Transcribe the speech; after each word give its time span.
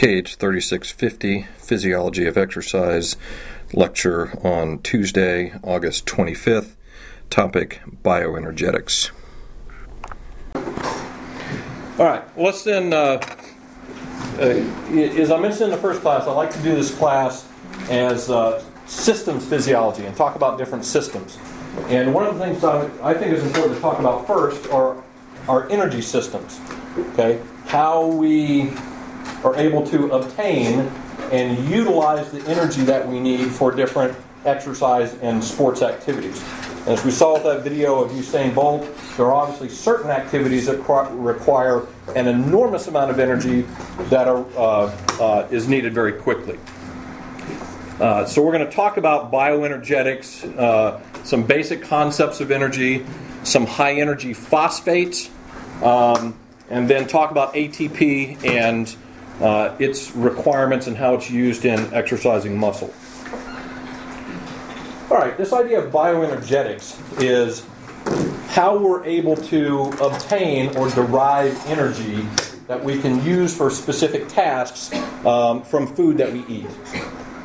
KH 0.00 0.36
3650 0.36 1.42
Physiology 1.58 2.26
of 2.26 2.38
Exercise 2.38 3.18
lecture 3.74 4.30
on 4.42 4.78
Tuesday, 4.78 5.52
August 5.62 6.06
25th. 6.06 6.74
Topic 7.28 7.82
Bioenergetics. 8.02 9.10
All 11.98 12.06
right, 12.06 12.22
let's 12.38 12.64
then, 12.64 12.94
uh, 12.94 13.20
uh, 14.38 14.40
as 14.40 15.30
I 15.30 15.38
mentioned 15.38 15.64
in 15.64 15.70
the 15.70 15.76
first 15.76 16.00
class, 16.00 16.26
I 16.26 16.32
like 16.32 16.50
to 16.52 16.62
do 16.62 16.74
this 16.74 16.94
class 16.96 17.46
as 17.90 18.30
uh, 18.30 18.64
systems 18.86 19.44
physiology 19.44 20.06
and 20.06 20.16
talk 20.16 20.34
about 20.34 20.56
different 20.56 20.86
systems. 20.86 21.38
And 21.88 22.14
one 22.14 22.26
of 22.26 22.38
the 22.38 22.42
things 22.46 22.64
I, 22.64 22.88
I 23.02 23.12
think 23.12 23.34
is 23.34 23.44
important 23.44 23.74
to 23.74 23.80
talk 23.82 23.98
about 23.98 24.26
first 24.26 24.66
are 24.70 24.96
our 25.46 25.68
energy 25.68 26.00
systems. 26.00 26.58
Okay, 26.96 27.38
how 27.66 28.06
we 28.06 28.72
are 29.44 29.56
able 29.56 29.86
to 29.86 30.10
obtain 30.12 30.80
and 31.32 31.68
utilize 31.68 32.30
the 32.30 32.42
energy 32.48 32.82
that 32.82 33.06
we 33.06 33.20
need 33.20 33.50
for 33.50 33.70
different 33.70 34.16
exercise 34.44 35.14
and 35.18 35.42
sports 35.42 35.82
activities. 35.82 36.42
As 36.86 37.04
we 37.04 37.10
saw 37.10 37.34
with 37.34 37.42
that 37.44 37.62
video 37.62 38.02
of 38.02 38.10
Usain 38.12 38.54
Bolt, 38.54 38.88
there 39.16 39.26
are 39.26 39.34
obviously 39.34 39.68
certain 39.68 40.10
activities 40.10 40.66
that 40.66 40.78
require 41.12 41.86
an 42.16 42.26
enormous 42.26 42.88
amount 42.88 43.10
of 43.10 43.20
energy 43.20 43.66
that 44.08 44.26
are, 44.26 44.44
uh, 44.56 44.86
uh, 45.20 45.48
is 45.50 45.68
needed 45.68 45.92
very 45.92 46.14
quickly. 46.14 46.58
Uh, 48.00 48.24
so 48.24 48.42
we're 48.42 48.52
going 48.52 48.64
to 48.64 48.74
talk 48.74 48.96
about 48.96 49.30
bioenergetics, 49.30 50.58
uh, 50.58 50.98
some 51.22 51.42
basic 51.42 51.82
concepts 51.82 52.40
of 52.40 52.50
energy, 52.50 53.04
some 53.44 53.66
high 53.66 54.00
energy 54.00 54.32
phosphates, 54.32 55.28
um, 55.82 56.34
and 56.70 56.88
then 56.88 57.06
talk 57.06 57.30
about 57.30 57.52
ATP 57.52 58.42
and 58.46 58.96
uh, 59.40 59.74
its 59.78 60.10
requirements 60.12 60.86
and 60.86 60.96
how 60.96 61.14
it's 61.14 61.30
used 61.30 61.64
in 61.64 61.92
exercising 61.94 62.56
muscle. 62.58 62.92
All 65.10 65.16
right, 65.16 65.36
this 65.36 65.52
idea 65.52 65.80
of 65.84 65.92
bioenergetics 65.92 67.20
is 67.20 67.66
how 68.48 68.76
we're 68.76 69.04
able 69.04 69.36
to 69.36 69.92
obtain 70.00 70.76
or 70.76 70.88
derive 70.90 71.66
energy 71.66 72.26
that 72.66 72.82
we 72.82 73.00
can 73.00 73.24
use 73.24 73.56
for 73.56 73.70
specific 73.70 74.28
tasks 74.28 74.92
um, 75.24 75.62
from 75.62 75.92
food 75.94 76.16
that 76.18 76.32
we 76.32 76.44
eat. 76.46 76.66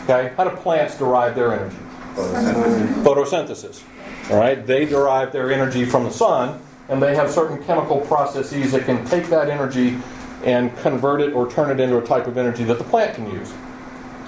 Okay, 0.03 0.33
how 0.37 0.43
do 0.43 0.55
plants 0.57 0.97
derive 0.97 1.33
their 1.33 1.53
energy? 1.53 1.77
Photosynthesis. 2.13 3.03
Photosynthesis. 3.03 4.31
All 4.31 4.39
right, 4.39 4.65
they 4.65 4.85
derive 4.85 5.31
their 5.31 5.51
energy 5.51 5.85
from 5.85 6.03
the 6.03 6.11
sun, 6.11 6.61
and 6.89 7.01
they 7.01 7.15
have 7.15 7.31
certain 7.31 7.63
chemical 7.63 8.01
processes 8.01 8.71
that 8.71 8.85
can 8.85 9.03
take 9.05 9.25
that 9.27 9.49
energy 9.49 9.97
and 10.45 10.75
convert 10.77 11.21
it 11.21 11.33
or 11.33 11.49
turn 11.49 11.71
it 11.71 11.81
into 11.81 11.97
a 11.97 12.05
type 12.05 12.27
of 12.27 12.37
energy 12.37 12.63
that 12.63 12.77
the 12.77 12.83
plant 12.83 13.15
can 13.15 13.29
use. 13.31 13.51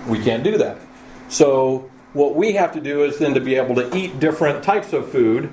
We 0.08 0.22
can't 0.24 0.44
do 0.44 0.58
that. 0.58 0.78
So, 1.30 1.90
what 2.14 2.36
we 2.36 2.54
have 2.54 2.74
to 2.74 2.82
do 2.82 3.04
is 3.04 3.20
then 3.20 3.36
to 3.36 3.40
be 3.40 3.56
able 3.56 3.76
to 3.76 3.96
eat 3.96 4.20
different 4.20 4.64
types 4.64 4.94
of 4.94 5.12
food 5.12 5.52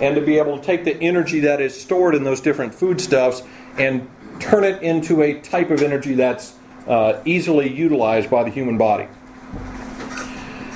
and 0.00 0.14
to 0.14 0.22
be 0.22 0.38
able 0.38 0.58
to 0.58 0.64
take 0.64 0.84
the 0.84 0.96
energy 0.96 1.40
that 1.40 1.60
is 1.60 1.78
stored 1.78 2.14
in 2.14 2.24
those 2.24 2.40
different 2.40 2.74
foodstuffs 2.74 3.42
and 3.76 4.08
turn 4.38 4.64
it 4.64 4.82
into 4.82 5.22
a 5.22 5.34
type 5.40 5.70
of 5.70 5.82
energy 5.82 6.14
that's 6.14 6.54
uh, 6.86 7.20
easily 7.26 7.68
utilized 7.68 8.30
by 8.30 8.42
the 8.42 8.50
human 8.50 8.78
body. 8.78 9.08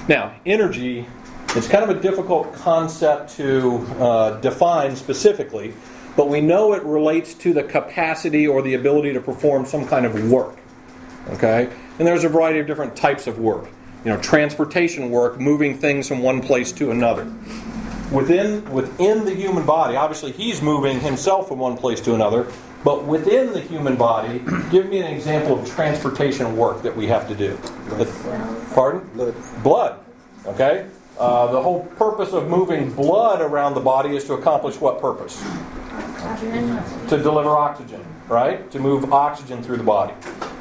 Now, 0.08 0.34
energy 0.44 1.06
is 1.56 1.66
kind 1.68 1.88
of 1.88 1.96
a 1.96 2.00
difficult 2.00 2.52
concept 2.52 3.36
to 3.36 3.78
uh, 3.98 4.40
define 4.40 4.96
specifically 4.96 5.72
but 6.16 6.28
we 6.28 6.40
know 6.40 6.74
it 6.74 6.82
relates 6.82 7.34
to 7.34 7.52
the 7.52 7.62
capacity 7.62 8.46
or 8.46 8.62
the 8.62 8.74
ability 8.74 9.12
to 9.12 9.20
perform 9.20 9.66
some 9.66 9.86
kind 9.86 10.06
of 10.06 10.30
work. 10.30 10.56
Okay? 11.30 11.70
And 11.98 12.06
there's 12.06 12.24
a 12.24 12.28
variety 12.28 12.58
of 12.58 12.66
different 12.66 12.96
types 12.96 13.26
of 13.26 13.38
work. 13.38 13.68
You 14.04 14.10
know, 14.10 14.20
transportation 14.20 15.10
work, 15.10 15.40
moving 15.40 15.78
things 15.78 16.08
from 16.08 16.20
one 16.20 16.42
place 16.42 16.72
to 16.72 16.90
another. 16.90 17.24
Within 18.12 18.70
within 18.70 19.24
the 19.24 19.34
human 19.34 19.64
body, 19.64 19.96
obviously 19.96 20.30
he's 20.30 20.60
moving 20.60 21.00
himself 21.00 21.48
from 21.48 21.58
one 21.58 21.76
place 21.76 22.00
to 22.02 22.14
another, 22.14 22.46
but 22.84 23.04
within 23.04 23.52
the 23.52 23.60
human 23.60 23.96
body, 23.96 24.40
give 24.70 24.90
me 24.90 24.98
an 24.98 25.06
example 25.06 25.58
of 25.58 25.68
transportation 25.68 26.54
work 26.54 26.82
that 26.82 26.94
we 26.94 27.06
have 27.06 27.26
to 27.28 27.34
do. 27.34 27.58
Pardon? 28.74 29.08
Blood. 29.14 29.34
Blood. 29.62 29.98
Okay? 30.46 30.86
Uh, 31.18 31.50
the 31.50 31.62
whole 31.62 31.84
purpose 31.96 32.32
of 32.32 32.48
moving 32.48 32.92
blood 32.92 33.40
around 33.40 33.74
the 33.74 33.80
body 33.80 34.16
is 34.16 34.24
to 34.24 34.34
accomplish 34.34 34.76
what 34.80 35.00
purpose? 35.00 35.42
To 37.08 37.18
deliver 37.18 37.50
oxygen, 37.50 38.04
right? 38.28 38.70
To 38.70 38.78
move 38.78 39.12
oxygen 39.12 39.62
through 39.62 39.76
the 39.78 39.84
body. 39.84 40.14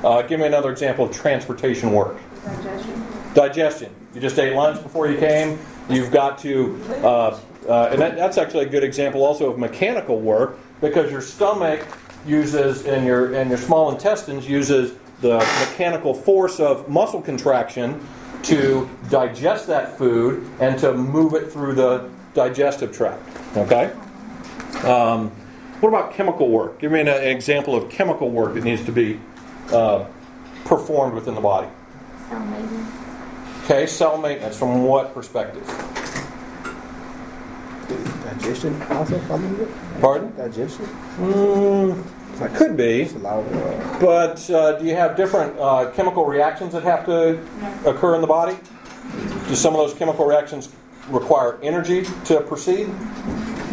Uh, 0.03 0.21
give 0.21 0.39
me 0.39 0.45
another 0.45 0.71
example 0.71 1.05
of 1.05 1.11
transportation 1.11 1.91
work. 1.91 2.17
Digestion. 2.43 3.03
Digestion. 3.33 3.95
You 4.13 4.21
just 4.21 4.37
ate 4.37 4.53
lunch 4.53 4.83
before 4.83 5.09
you 5.09 5.17
came. 5.17 5.57
You've 5.89 6.11
got 6.11 6.37
to, 6.39 6.79
uh, 7.03 7.39
uh, 7.67 7.89
and 7.91 8.01
that, 8.01 8.15
that's 8.15 8.37
actually 8.37 8.65
a 8.65 8.69
good 8.69 8.83
example 8.83 9.23
also 9.23 9.51
of 9.51 9.57
mechanical 9.57 10.19
work 10.19 10.59
because 10.81 11.11
your 11.11 11.21
stomach 11.21 11.85
uses 12.25 12.85
and 12.85 13.05
your 13.05 13.33
and 13.33 13.49
your 13.49 13.59
small 13.59 13.91
intestines 13.91 14.47
uses 14.47 14.93
the 15.21 15.37
mechanical 15.37 16.13
force 16.13 16.59
of 16.59 16.87
muscle 16.87 17.21
contraction 17.21 18.05
to 18.43 18.89
digest 19.09 19.67
that 19.67 19.97
food 19.97 20.47
and 20.59 20.77
to 20.77 20.93
move 20.93 21.33
it 21.33 21.51
through 21.51 21.73
the 21.73 22.09
digestive 22.33 22.95
tract. 22.95 23.21
Okay. 23.57 23.93
Um, 24.83 25.29
what 25.79 25.89
about 25.89 26.13
chemical 26.13 26.49
work? 26.49 26.79
Give 26.79 26.91
me 26.91 27.01
an, 27.01 27.07
an, 27.07 27.23
example 27.23 27.75
of 27.75 27.89
chemical 27.89 28.29
work 28.29 28.53
that 28.53 28.63
needs 28.63 28.83
to 28.85 28.91
be 28.91 29.19
uh, 29.71 30.05
performed 30.65 31.13
within 31.13 31.35
the 31.35 31.41
body. 31.41 31.67
Cell 32.29 32.39
maintenance. 32.39 33.03
Okay, 33.63 33.87
cell 33.87 34.17
maintenance. 34.17 34.57
From 34.57 34.83
what 34.83 35.13
perspective? 35.13 35.65
Digestion 38.23 38.81
also 38.83 39.19
Pardon? 39.99 40.35
Digestion? 40.35 40.85
Mm, 41.17 42.03
it 42.41 42.55
could 42.55 42.75
be. 42.75 43.09
But 43.21 44.49
uh, 44.49 44.79
do 44.79 44.85
you 44.85 44.95
have 44.95 45.15
different 45.15 45.57
uh, 45.59 45.91
chemical 45.91 46.25
reactions 46.25 46.73
that 46.73 46.83
have 46.83 47.05
to 47.05 47.39
occur 47.85 48.15
in 48.15 48.21
the 48.21 48.27
body? 48.27 48.57
Do 49.47 49.55
some 49.55 49.75
of 49.75 49.79
those 49.79 49.93
chemical 49.97 50.25
reactions 50.25 50.69
require 51.09 51.59
energy 51.61 52.05
to 52.25 52.41
proceed? 52.41 52.89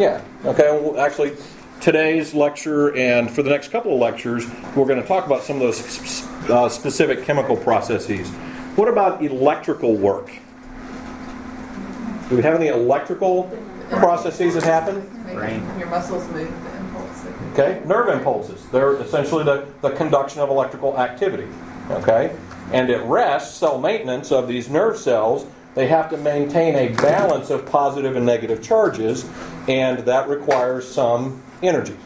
Yeah. 0.01 0.25
Okay. 0.47 0.71
Well, 0.71 0.99
actually, 0.99 1.37
today's 1.83 2.33
lecture 2.33 2.97
and 2.97 3.31
for 3.31 3.43
the 3.43 3.51
next 3.51 3.69
couple 3.69 3.93
of 3.93 4.01
lectures, 4.01 4.47
we're 4.75 4.87
going 4.87 5.01
to 5.01 5.07
talk 5.07 5.27
about 5.27 5.43
some 5.43 5.57
of 5.57 5.63
those 5.63 6.25
uh, 6.49 6.71
specific 6.71 7.23
chemical 7.25 7.55
processes. 7.55 8.31
What 8.77 8.89
about 8.89 9.23
electrical 9.23 9.95
work? 9.95 10.33
Do 12.31 12.37
we 12.37 12.43
have 12.43 12.55
any 12.55 12.69
electrical 12.69 13.55
processes 13.91 14.55
that 14.55 14.63
happen? 14.63 15.01
Brain. 15.35 15.63
Your 15.79 15.89
muscles 15.89 16.27
move 16.29 16.51
the 16.65 16.77
impulse. 16.79 17.27
Okay, 17.53 17.83
nerve 17.85 18.09
impulses. 18.09 18.65
They're 18.71 18.97
essentially 19.03 19.45
the, 19.45 19.69
the 19.83 19.91
conduction 19.91 20.41
of 20.41 20.49
electrical 20.49 20.99
activity. 20.99 21.49
Okay, 21.91 22.35
and 22.73 22.89
at 22.89 23.05
rest, 23.05 23.59
cell 23.59 23.79
maintenance 23.79 24.33
of 24.33 24.49
these 24.49 24.71
nerve 24.71 24.97
cells 24.97 25.45
they 25.75 25.87
have 25.87 26.11
to 26.11 26.17
maintain 26.17 26.75
a 26.75 26.89
balance 26.95 27.51
of 27.51 27.65
positive 27.65 28.17
and 28.17 28.27
negative 28.27 28.63
charges, 28.63 29.25
and 29.69 30.01
that 30.01 30.29
requires 30.29 30.89
some 30.89 31.43
energy. 31.63 31.97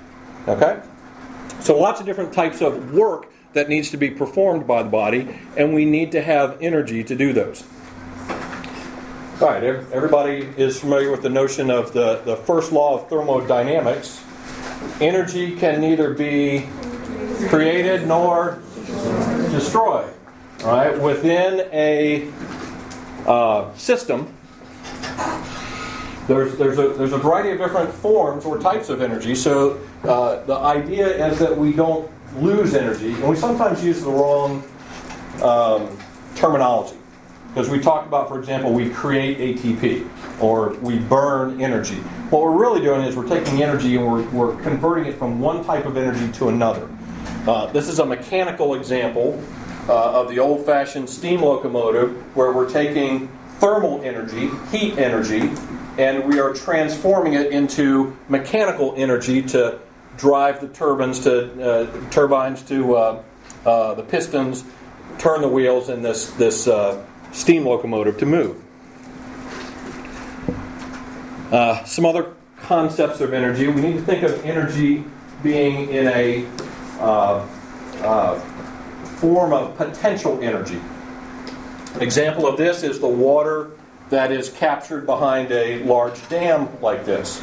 Okay? 0.48 0.81
So, 1.60 1.78
lots 1.78 2.00
of 2.00 2.06
different 2.06 2.32
types 2.32 2.60
of 2.60 2.92
work 2.92 3.31
that 3.54 3.69
needs 3.69 3.91
to 3.91 3.97
be 3.97 4.10
performed 4.10 4.66
by 4.66 4.82
the 4.82 4.91
body, 4.91 5.38
and 5.56 5.72
we 5.72 5.84
need 5.84 6.12
to 6.12 6.22
have 6.22 6.59
energy 6.60 7.03
to 7.04 7.14
do 7.14 7.32
those. 7.32 7.64
All 9.41 9.48
right, 9.48 9.62
everybody 9.62 10.53
is 10.56 10.78
familiar 10.78 11.10
with 11.10 11.22
the 11.22 11.31
notion 11.31 11.70
of 11.70 11.93
the, 11.93 12.20
the 12.25 12.37
first 12.37 12.72
law 12.72 12.94
of 12.94 13.09
thermodynamics. 13.09 14.22
Energy 15.00 15.56
can 15.56 15.81
neither 15.81 16.14
be 16.14 16.66
created 17.48 18.06
nor 18.06 18.60
destroyed. 19.50 20.12
All 20.62 20.70
right, 20.70 20.99
within 20.99 21.69
a 21.73 22.31
uh, 23.26 23.75
system, 23.75 24.33
there's, 26.26 26.56
there's, 26.56 26.79
a, 26.79 26.88
there's 26.88 27.12
a 27.12 27.19
variety 27.19 27.50
of 27.50 27.59
different 27.59 27.93
forms 27.93 28.44
or 28.44 28.59
types 28.59 28.88
of 28.88 29.03
energy. 29.03 29.35
So 29.35 29.81
uh, 30.05 30.44
the 30.44 30.56
idea 30.56 31.26
is 31.26 31.38
that 31.38 31.56
we 31.56 31.73
don't 31.73 32.11
lose 32.37 32.75
energy, 32.75 33.12
and 33.12 33.29
we 33.29 33.37
sometimes 33.37 33.85
use 33.85 34.03
the 34.03 34.11
wrong 34.11 34.65
um, 35.43 35.97
terminology. 36.35 36.97
Because 37.49 37.71
we 37.71 37.79
talk 37.79 38.06
about, 38.06 38.29
for 38.29 38.41
example, 38.41 38.73
we 38.73 38.91
create 38.91 39.38
ATP 39.38 40.09
or 40.41 40.71
we 40.81 40.99
burn 40.99 41.61
energy. 41.61 41.94
What 42.31 42.43
we're 42.43 42.59
really 42.59 42.81
doing 42.81 43.03
is 43.03 43.15
we're 43.15 43.29
taking 43.29 43.62
energy 43.62 43.97
and 43.97 44.05
we're, 44.05 44.29
we're 44.31 44.61
converting 44.62 45.06
it 45.06 45.17
from 45.17 45.38
one 45.41 45.65
type 45.65 45.87
of 45.87 45.97
energy 45.97 46.32
to 46.32 46.49
another. 46.49 46.88
Uh, 47.47 47.67
this 47.67 47.88
is 47.88 48.00
a 48.00 48.06
mechanical 48.06 48.75
example 48.75 49.41
uh, 49.88 50.21
of 50.21 50.29
the 50.31 50.41
old 50.41 50.67
fashioned 50.67 51.09
steam 51.09 51.43
locomotive 51.43 52.11
where 52.37 52.50
we're 52.50 52.69
taking 52.69 53.29
thermal 53.61 54.03
energy, 54.03 54.50
heat 54.73 54.99
energy, 54.99 55.50
and 55.99 56.25
we 56.25 56.41
are 56.41 56.52
transforming 56.52 57.35
it 57.35 57.52
into 57.52 58.17
mechanical 58.29 58.94
energy 58.96 59.43
to 59.43 59.79
drive 60.17 60.61
the 60.61 60.69
turbines 60.69 61.20
to 61.20 61.62
uh, 61.62 62.11
turbines 62.11 62.62
to 62.62 62.96
uh, 62.96 63.23
uh, 63.64 63.94
the 63.94 64.02
pistons 64.02 64.64
turn 65.19 65.41
the 65.41 65.49
wheels 65.49 65.88
in 65.88 66.02
this, 66.02 66.31
this 66.32 66.67
uh, 66.67 67.05
steam 67.32 67.64
locomotive 67.64 68.19
to 68.19 68.26
move. 68.26 68.62
Uh, 71.52 71.85
some 71.85 72.05
other 72.05 72.35
concepts 72.62 73.20
of 73.20 73.32
energy. 73.32 73.69
We 73.69 73.81
need 73.81 73.94
to 73.94 74.02
think 74.02 74.23
of 74.23 74.44
energy 74.44 75.05
being 75.43 75.90
in 75.90 76.08
a 76.08 76.47
uh, 76.99 77.47
form 79.19 79.52
of 79.52 79.76
potential 79.76 80.40
energy. 80.43 80.81
An 81.94 82.02
example 82.02 82.47
of 82.47 82.56
this 82.56 82.82
is 82.82 82.99
the 82.99 83.08
water 83.08 83.70
that 84.14 84.31
is 84.31 84.49
captured 84.49 85.06
behind 85.06 85.50
a 85.50 85.82
large 85.82 86.28
dam 86.28 86.69
like 86.81 87.05
this. 87.05 87.43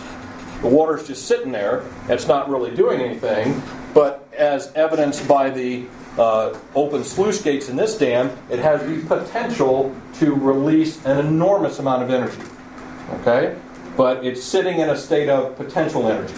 The 0.61 0.69
water's 0.69 1.05
just 1.05 1.27
sitting 1.27 1.51
there, 1.51 1.83
it's 2.07 2.27
not 2.27 2.49
really 2.49 2.73
doing 2.73 3.01
anything, 3.01 3.61
but 3.93 4.25
as 4.31 4.71
evidenced 4.73 5.27
by 5.27 5.49
the 5.49 5.85
uh, 6.17 6.57
open 6.73 7.03
sluice 7.03 7.41
gates 7.41 7.67
in 7.67 7.75
this 7.75 7.97
dam, 7.97 8.31
it 8.49 8.59
has 8.59 8.81
the 8.85 9.05
potential 9.05 9.93
to 10.15 10.33
release 10.33 11.03
an 11.05 11.17
enormous 11.17 11.79
amount 11.79 12.03
of 12.03 12.09
energy. 12.09 12.41
Okay? 13.15 13.57
But 13.97 14.25
it's 14.25 14.41
sitting 14.41 14.79
in 14.79 14.89
a 14.89 14.97
state 14.97 15.27
of 15.27 15.57
potential 15.57 16.07
energy. 16.07 16.33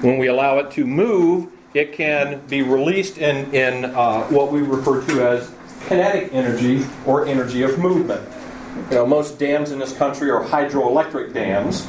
When 0.00 0.16
we 0.16 0.28
allow 0.28 0.56
it 0.58 0.70
to 0.70 0.86
move, 0.86 1.50
it 1.76 1.92
can 1.92 2.40
be 2.48 2.62
released 2.62 3.18
in, 3.18 3.54
in 3.54 3.84
uh, 3.84 4.22
what 4.28 4.50
we 4.50 4.60
refer 4.60 5.04
to 5.06 5.28
as 5.28 5.52
kinetic 5.86 6.32
energy 6.32 6.86
or 7.04 7.26
energy 7.26 7.62
of 7.62 7.78
movement. 7.78 8.26
You 8.90 8.96
know, 8.96 9.06
most 9.06 9.38
dams 9.38 9.72
in 9.72 9.78
this 9.78 9.94
country 9.94 10.30
are 10.30 10.42
hydroelectric 10.42 11.34
dams, 11.34 11.86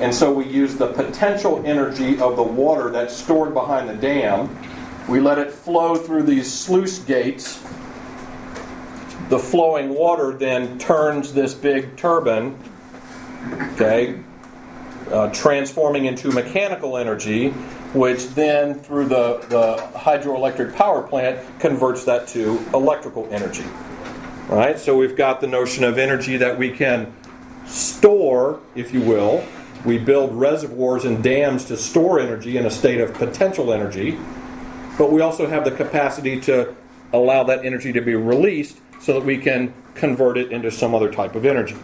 and 0.00 0.14
so 0.14 0.32
we 0.32 0.46
use 0.46 0.76
the 0.76 0.92
potential 0.92 1.60
energy 1.66 2.20
of 2.20 2.36
the 2.36 2.42
water 2.42 2.90
that's 2.90 3.16
stored 3.16 3.52
behind 3.52 3.88
the 3.88 3.94
dam. 3.94 4.48
We 5.08 5.18
let 5.18 5.38
it 5.38 5.50
flow 5.50 5.96
through 5.96 6.22
these 6.22 6.50
sluice 6.52 7.00
gates. 7.00 7.60
The 9.28 9.40
flowing 9.40 9.88
water 9.88 10.34
then 10.34 10.78
turns 10.78 11.32
this 11.32 11.52
big 11.52 11.96
turbine, 11.96 12.56
okay, 13.74 14.20
uh, 15.10 15.30
transforming 15.32 16.04
into 16.04 16.30
mechanical 16.30 16.96
energy, 16.96 17.52
which 17.92 18.28
then, 18.28 18.74
through 18.74 19.06
the, 19.06 19.38
the 19.48 19.98
hydroelectric 19.98 20.74
power 20.76 21.02
plant, 21.02 21.40
converts 21.58 22.04
that 22.04 22.28
to 22.28 22.64
electrical 22.72 23.28
energy. 23.32 23.64
All 24.48 24.56
right, 24.56 24.78
so 24.78 24.96
we've 24.96 25.16
got 25.16 25.40
the 25.40 25.46
notion 25.46 25.84
of 25.84 25.98
energy 25.98 26.36
that 26.36 26.56
we 26.56 26.70
can 26.70 27.12
store, 27.66 28.60
if 28.74 28.92
you 28.92 29.00
will. 29.00 29.44
We 29.84 29.98
build 29.98 30.34
reservoirs 30.34 31.04
and 31.04 31.22
dams 31.22 31.64
to 31.66 31.76
store 31.76 32.20
energy 32.20 32.56
in 32.56 32.66
a 32.66 32.70
state 32.70 33.00
of 33.00 33.14
potential 33.14 33.72
energy, 33.72 34.18
but 34.98 35.10
we 35.10 35.20
also 35.20 35.46
have 35.46 35.64
the 35.64 35.70
capacity 35.70 36.40
to 36.42 36.74
allow 37.12 37.44
that 37.44 37.64
energy 37.64 37.92
to 37.92 38.00
be 38.00 38.14
released 38.14 38.78
so 39.00 39.14
that 39.14 39.24
we 39.24 39.38
can 39.38 39.72
convert 39.94 40.36
it 40.36 40.52
into 40.52 40.70
some 40.70 40.94
other 40.94 41.10
type 41.10 41.34
of 41.34 41.46
energy. 41.46 41.76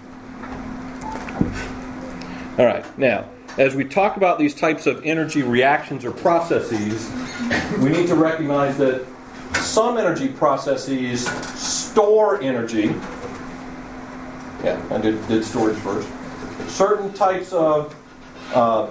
All 2.59 2.67
right, 2.67 2.85
now, 2.99 3.29
as 3.59 3.75
we 3.75 3.85
talk 3.85 4.17
about 4.17 4.39
these 4.39 4.55
types 4.55 4.87
of 4.87 5.05
energy 5.05 5.43
reactions 5.43 6.05
or 6.05 6.11
processes, 6.11 7.11
we 7.79 7.89
need 7.89 8.07
to 8.07 8.15
recognize 8.15 8.77
that 8.79 9.07
some 9.55 9.97
energy 9.97 10.29
processes 10.29 11.27
store 11.59 12.41
energy. 12.43 12.95
Yeah, 14.63 14.83
I 14.91 14.99
did, 14.99 15.27
did 15.29 15.45
storage 15.45 15.79
first. 15.79 16.09
Certain 16.69 17.13
types 17.15 17.53
of 17.53 17.95
uh, 18.53 18.89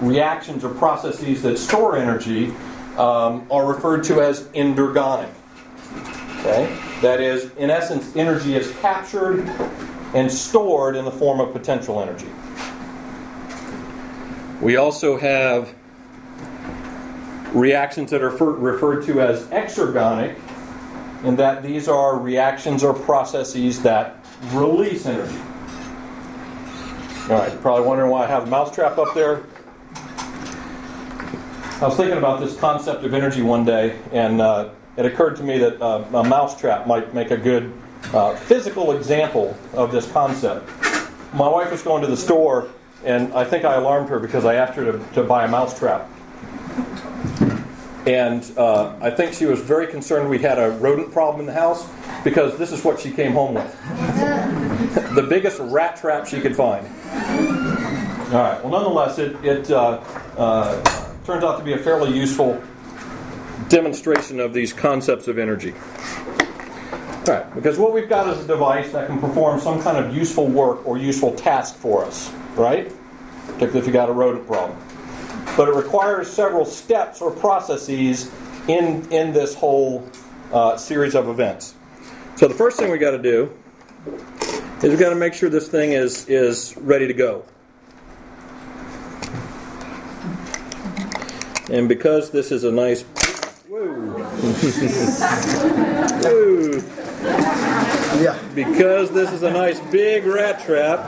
reactions 0.00 0.64
or 0.64 0.72
processes 0.74 1.42
that 1.42 1.58
store 1.58 1.96
energy 1.96 2.52
um, 2.96 3.46
are 3.50 3.66
referred 3.66 4.04
to 4.04 4.20
as 4.20 4.44
endergonic. 4.48 5.32
Okay? 6.40 6.78
That 7.00 7.20
is, 7.20 7.50
in 7.56 7.70
essence, 7.70 8.14
energy 8.14 8.54
is 8.54 8.70
captured 8.80 9.40
and 10.14 10.30
stored 10.30 10.94
in 10.94 11.04
the 11.04 11.10
form 11.10 11.40
of 11.40 11.52
potential 11.52 12.00
energy. 12.00 12.28
We 14.64 14.76
also 14.76 15.18
have 15.18 15.74
reactions 17.52 18.10
that 18.12 18.22
are 18.22 18.30
referred 18.30 19.04
to 19.04 19.20
as 19.20 19.44
exergonic, 19.48 20.38
in 21.22 21.36
that 21.36 21.62
these 21.62 21.86
are 21.86 22.18
reactions 22.18 22.82
or 22.82 22.94
processes 22.94 23.82
that 23.82 24.24
release 24.52 25.04
energy. 25.04 25.36
All 27.24 27.38
right, 27.38 27.60
probably 27.60 27.86
wondering 27.86 28.10
why 28.10 28.24
I 28.24 28.26
have 28.26 28.44
a 28.44 28.46
mousetrap 28.46 28.96
up 28.96 29.14
there. 29.14 29.42
I 31.82 31.86
was 31.86 31.96
thinking 31.98 32.16
about 32.16 32.40
this 32.40 32.56
concept 32.56 33.04
of 33.04 33.12
energy 33.12 33.42
one 33.42 33.66
day, 33.66 34.00
and 34.12 34.40
uh, 34.40 34.70
it 34.96 35.04
occurred 35.04 35.36
to 35.36 35.42
me 35.42 35.58
that 35.58 35.78
uh, 35.82 36.04
a 36.14 36.24
mousetrap 36.24 36.86
might 36.86 37.12
make 37.12 37.30
a 37.30 37.36
good 37.36 37.70
uh, 38.14 38.34
physical 38.34 38.92
example 38.92 39.54
of 39.74 39.92
this 39.92 40.10
concept. 40.10 40.66
My 41.34 41.48
wife 41.48 41.70
was 41.70 41.82
going 41.82 42.00
to 42.00 42.08
the 42.08 42.16
store, 42.16 42.70
and 43.04 43.32
I 43.32 43.44
think 43.44 43.64
I 43.64 43.74
alarmed 43.74 44.08
her 44.08 44.18
because 44.18 44.44
I 44.44 44.54
asked 44.54 44.74
her 44.74 44.92
to, 44.92 45.12
to 45.14 45.22
buy 45.22 45.44
a 45.44 45.48
mousetrap. 45.48 46.10
And 48.06 48.44
uh, 48.58 48.96
I 49.00 49.10
think 49.10 49.32
she 49.32 49.46
was 49.46 49.60
very 49.60 49.86
concerned 49.86 50.28
we 50.28 50.38
had 50.38 50.58
a 50.58 50.70
rodent 50.72 51.12
problem 51.12 51.40
in 51.40 51.46
the 51.46 51.58
house 51.58 51.88
because 52.22 52.58
this 52.58 52.70
is 52.70 52.84
what 52.84 53.00
she 53.00 53.10
came 53.10 53.32
home 53.32 53.54
with 53.54 53.72
the 55.14 55.26
biggest 55.28 55.58
rat 55.60 55.96
trap 55.96 56.26
she 56.26 56.40
could 56.40 56.54
find. 56.54 56.86
All 58.34 58.40
right, 58.40 58.62
well, 58.62 58.70
nonetheless, 58.70 59.18
it, 59.18 59.42
it 59.44 59.70
uh, 59.70 60.02
uh, 60.36 60.82
turns 61.24 61.44
out 61.44 61.58
to 61.58 61.64
be 61.64 61.72
a 61.72 61.78
fairly 61.78 62.14
useful 62.14 62.62
demonstration 63.68 64.40
of 64.40 64.52
these 64.52 64.72
concepts 64.72 65.28
of 65.28 65.38
energy. 65.38 65.72
All 67.26 67.34
right, 67.34 67.54
because 67.54 67.78
what 67.78 67.94
we've 67.94 68.08
got 68.08 68.28
is 68.28 68.44
a 68.44 68.46
device 68.46 68.92
that 68.92 69.06
can 69.06 69.18
perform 69.18 69.60
some 69.60 69.80
kind 69.82 69.96
of 69.96 70.14
useful 70.14 70.46
work 70.46 70.86
or 70.86 70.98
useful 70.98 71.32
task 71.34 71.76
for 71.76 72.04
us, 72.04 72.30
right? 72.56 72.92
Particularly 73.46 73.80
if 73.80 73.86
you 73.86 73.92
got 73.92 74.08
a 74.08 74.12
rodent 74.12 74.46
problem 74.46 74.78
but 75.56 75.68
it 75.68 75.74
requires 75.74 76.30
several 76.30 76.64
steps 76.64 77.20
or 77.20 77.30
processes 77.30 78.32
in, 78.68 79.10
in 79.12 79.32
this 79.32 79.54
whole 79.54 80.08
uh, 80.52 80.76
series 80.76 81.14
of 81.14 81.28
events. 81.28 81.74
So 82.36 82.48
the 82.48 82.54
first 82.54 82.76
thing 82.78 82.90
we 82.90 82.98
got 82.98 83.12
to 83.12 83.22
do 83.22 83.52
is 84.82 84.90
we 84.90 84.96
got 84.96 85.10
to 85.10 85.16
make 85.16 85.34
sure 85.34 85.48
this 85.48 85.68
thing 85.68 85.92
is, 85.92 86.28
is 86.28 86.76
ready 86.78 87.06
to 87.06 87.14
go. 87.14 87.44
And 91.70 91.88
because 91.88 92.30
this 92.30 92.52
is 92.52 92.64
a 92.64 92.72
nice. 92.72 93.02
Whoa. 96.22 97.03
Yeah. 98.24 98.40
Because 98.54 99.10
this 99.10 99.30
is 99.32 99.42
a 99.42 99.50
nice 99.50 99.78
big 99.80 100.24
rat 100.24 100.64
trap. 100.64 101.00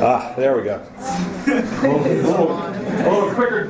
Ah, 0.00 0.32
there 0.36 0.54
we 0.54 0.62
go. 0.62 0.86
a, 1.46 1.88
little, 1.88 3.34
quicker 3.34 3.64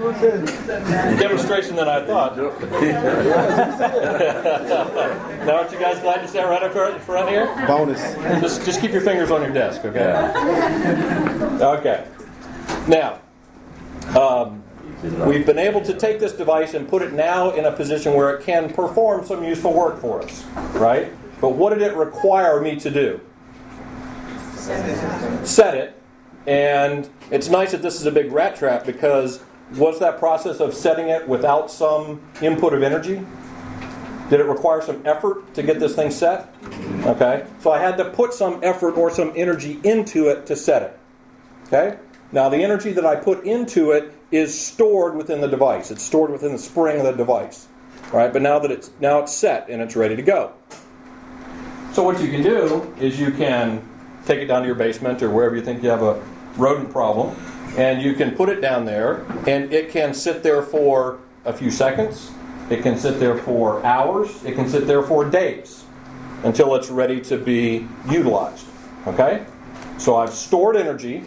demonstration 1.21 1.77
than 1.77 1.89
I 1.89 2.05
thought. 2.05 2.37
now, 5.47 5.59
aren't 5.59 5.71
you 5.71 5.79
guys 5.79 6.01
glad 6.01 6.23
to 6.23 6.27
stand 6.27 6.51
right 6.51 6.65
up 6.65 6.75
in 6.95 7.01
front 7.01 7.31
here? 7.31 7.47
Bonus. 7.69 8.01
Just, 8.41 8.65
just 8.65 8.81
keep 8.81 8.91
your 8.91 9.03
fingers 9.03 9.31
on 9.31 9.43
your 9.43 9.53
desk, 9.53 9.85
okay? 9.85 10.11
Okay. 11.63 12.05
Now, 12.89 13.21
um, 14.19 14.65
we've 15.03 15.47
been 15.47 15.59
able 15.59 15.81
to 15.83 15.95
take 15.95 16.21
this 16.21 16.33
device 16.33 16.75
and 16.75 16.89
put 16.89 17.03
it 17.03 17.13
now 17.13 17.51
in 17.51 17.65
a 17.65 17.73
position 17.73 18.15
where 18.15 18.35
it 18.35 18.45
can 18.45 18.73
perform 18.73 19.25
some 19.25 19.45
useful 19.45 19.73
work 19.73 20.01
for 20.01 20.23
us, 20.23 20.45
right? 20.75 21.13
But 21.41 21.51
what 21.51 21.73
did 21.73 21.83
it 21.83 21.95
require 21.95 22.61
me 22.61 22.77
to 22.81 22.91
do? 22.91 23.21
Set 25.45 25.77
it 25.77 25.99
and 26.49 27.11
it's 27.31 27.51
nice 27.51 27.73
that 27.73 27.83
this 27.83 28.01
is 28.01 28.07
a 28.07 28.11
big 28.11 28.33
rat 28.33 28.57
trap 28.57 28.87
because 28.87 29.43
was 29.75 30.01
that 30.01 30.19
process 30.19 30.61
of 30.61 30.73
setting 30.73 31.11
it 31.11 31.29
without 31.29 31.71
some 31.71 32.23
input 32.41 32.73
of 32.73 32.83
energy? 32.83 33.23
Did 34.31 34.41
it 34.41 34.45
require 34.45 34.81
some 34.81 35.07
effort 35.07 35.53
to 35.55 35.63
get 35.63 35.79
this 35.79 35.95
thing 35.95 36.11
set? 36.11 36.55
Okay. 37.05 37.47
So 37.61 37.71
I 37.71 37.79
had 37.79 37.99
to 37.99 38.07
put 38.07 38.33
some 38.33 38.61
effort 38.63 38.97
or 38.97 39.11
some 39.11 39.31
energy 39.37 39.79
into 39.85 40.29
it 40.29 40.47
to 40.47 40.57
set 40.57 40.83
it. 40.83 40.99
Okay? 41.67 41.99
Now 42.33 42.49
the 42.49 42.65
energy 42.65 42.93
that 42.93 43.05
I 43.05 43.17
put 43.17 43.45
into 43.45 43.91
it 43.91 44.15
is 44.31 44.59
stored 44.59 45.17
within 45.17 45.41
the 45.41 45.49
device. 45.49 45.91
It's 45.91 46.03
stored 46.03 46.31
within 46.31 46.53
the 46.53 46.59
spring 46.59 46.99
of 46.99 47.05
the 47.05 47.13
device. 47.13 47.69
Right? 48.13 48.33
But 48.33 48.43
now 48.43 48.59
that 48.59 48.71
it's 48.71 48.91
now 49.01 49.21
it's 49.21 49.35
set 49.35 49.69
and 49.69 49.83
it's 49.83 49.97
ready 49.97 50.17
to 50.17 50.23
go. 50.23 50.53
So 51.93 52.03
what 52.03 52.21
you 52.23 52.31
can 52.31 52.43
do 52.43 52.95
is 53.01 53.19
you 53.19 53.33
can 53.33 53.87
take 54.25 54.41
it 54.41 54.47
down 54.47 54.63
to 54.63 54.67
your 54.67 54.77
basement 54.77 55.23
or 55.23 55.31
wherever 55.31 55.57
you 55.57 55.63
think 55.63 55.83
you 55.83 55.89
have 55.89 56.03
a 56.03 56.23
rodent 56.57 56.91
problem, 56.91 57.35
and 57.77 58.03
you 58.03 58.15
can 58.15 58.33
put 58.35 58.49
it 58.49 58.61
down 58.61 58.85
there, 58.85 59.25
and 59.47 59.73
it 59.73 59.91
can 59.91 60.13
sit 60.13 60.43
there 60.43 60.63
for 60.63 61.19
a 61.45 61.53
few 61.53 61.71
seconds, 61.71 62.31
it 62.71 62.83
can 62.83 62.99
sit 62.99 63.19
there 63.19 63.39
for 63.39 63.85
hours, 63.85 64.45
it 64.45 64.55
can 64.55 64.69
sit 64.69 64.87
there 64.87 65.03
for 65.03 65.25
days 65.25 65.85
until 66.45 66.75
it's 66.75 66.91
ready 66.91 67.21
to 67.21 67.37
be 67.37 67.87
utilized. 68.09 68.67
Okay? 69.07 69.45
So 69.97 70.17
I've 70.17 70.33
stored 70.33 70.77
energy, 70.77 71.25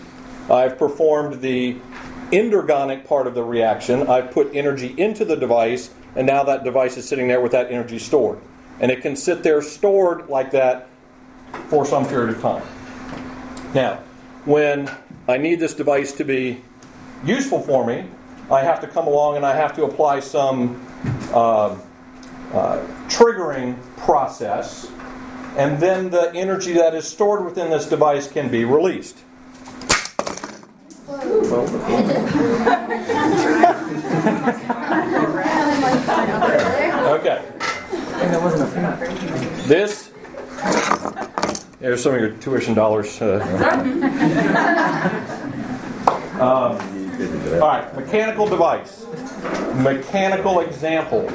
I've 0.49 0.77
performed 0.77 1.41
the 1.41 1.77
endergonic 2.31 3.05
part 3.05 3.27
of 3.27 3.35
the 3.35 3.43
reaction. 3.43 4.07
I've 4.07 4.31
put 4.31 4.55
energy 4.55 4.93
into 4.97 5.25
the 5.25 5.35
device, 5.35 5.91
and 6.15 6.25
now 6.25 6.43
that 6.43 6.63
device 6.63 6.97
is 6.97 7.07
sitting 7.07 7.27
there 7.27 7.41
with 7.41 7.51
that 7.51 7.71
energy 7.71 7.99
stored. 7.99 8.39
And 8.79 8.91
it 8.91 9.01
can 9.01 9.15
sit 9.15 9.43
there 9.43 9.61
stored 9.61 10.29
like 10.29 10.51
that 10.51 10.87
for 11.67 11.85
some 11.85 12.07
period 12.07 12.35
of 12.35 12.41
time. 12.41 12.63
Now, 13.73 14.01
when 14.45 14.89
I 15.27 15.37
need 15.37 15.59
this 15.59 15.73
device 15.73 16.11
to 16.13 16.23
be 16.23 16.61
useful 17.23 17.61
for 17.61 17.85
me, 17.85 18.05
I 18.49 18.61
have 18.63 18.81
to 18.81 18.87
come 18.87 19.07
along 19.07 19.37
and 19.37 19.45
I 19.45 19.55
have 19.55 19.75
to 19.75 19.85
apply 19.85 20.19
some 20.19 20.85
uh, 21.31 21.77
uh, 22.53 22.85
triggering 23.07 23.77
process, 23.97 24.91
and 25.55 25.79
then 25.79 26.09
the 26.09 26.33
energy 26.33 26.73
that 26.73 26.93
is 26.93 27.07
stored 27.07 27.45
within 27.45 27.69
this 27.69 27.85
device 27.85 28.29
can 28.29 28.49
be 28.49 28.65
released. 28.65 29.19
Okay. 37.11 37.43
This. 39.67 40.11
There's 41.79 42.03
some 42.03 42.13
of 42.13 42.21
your 42.21 42.31
tuition 42.31 42.73
dollars. 42.75 43.21
Uh, 43.21 43.39
um, 46.39 46.77
all 47.53 47.67
right, 47.67 47.95
mechanical 47.95 48.47
device. 48.47 49.05
Mechanical 49.75 50.59
example. 50.59 51.27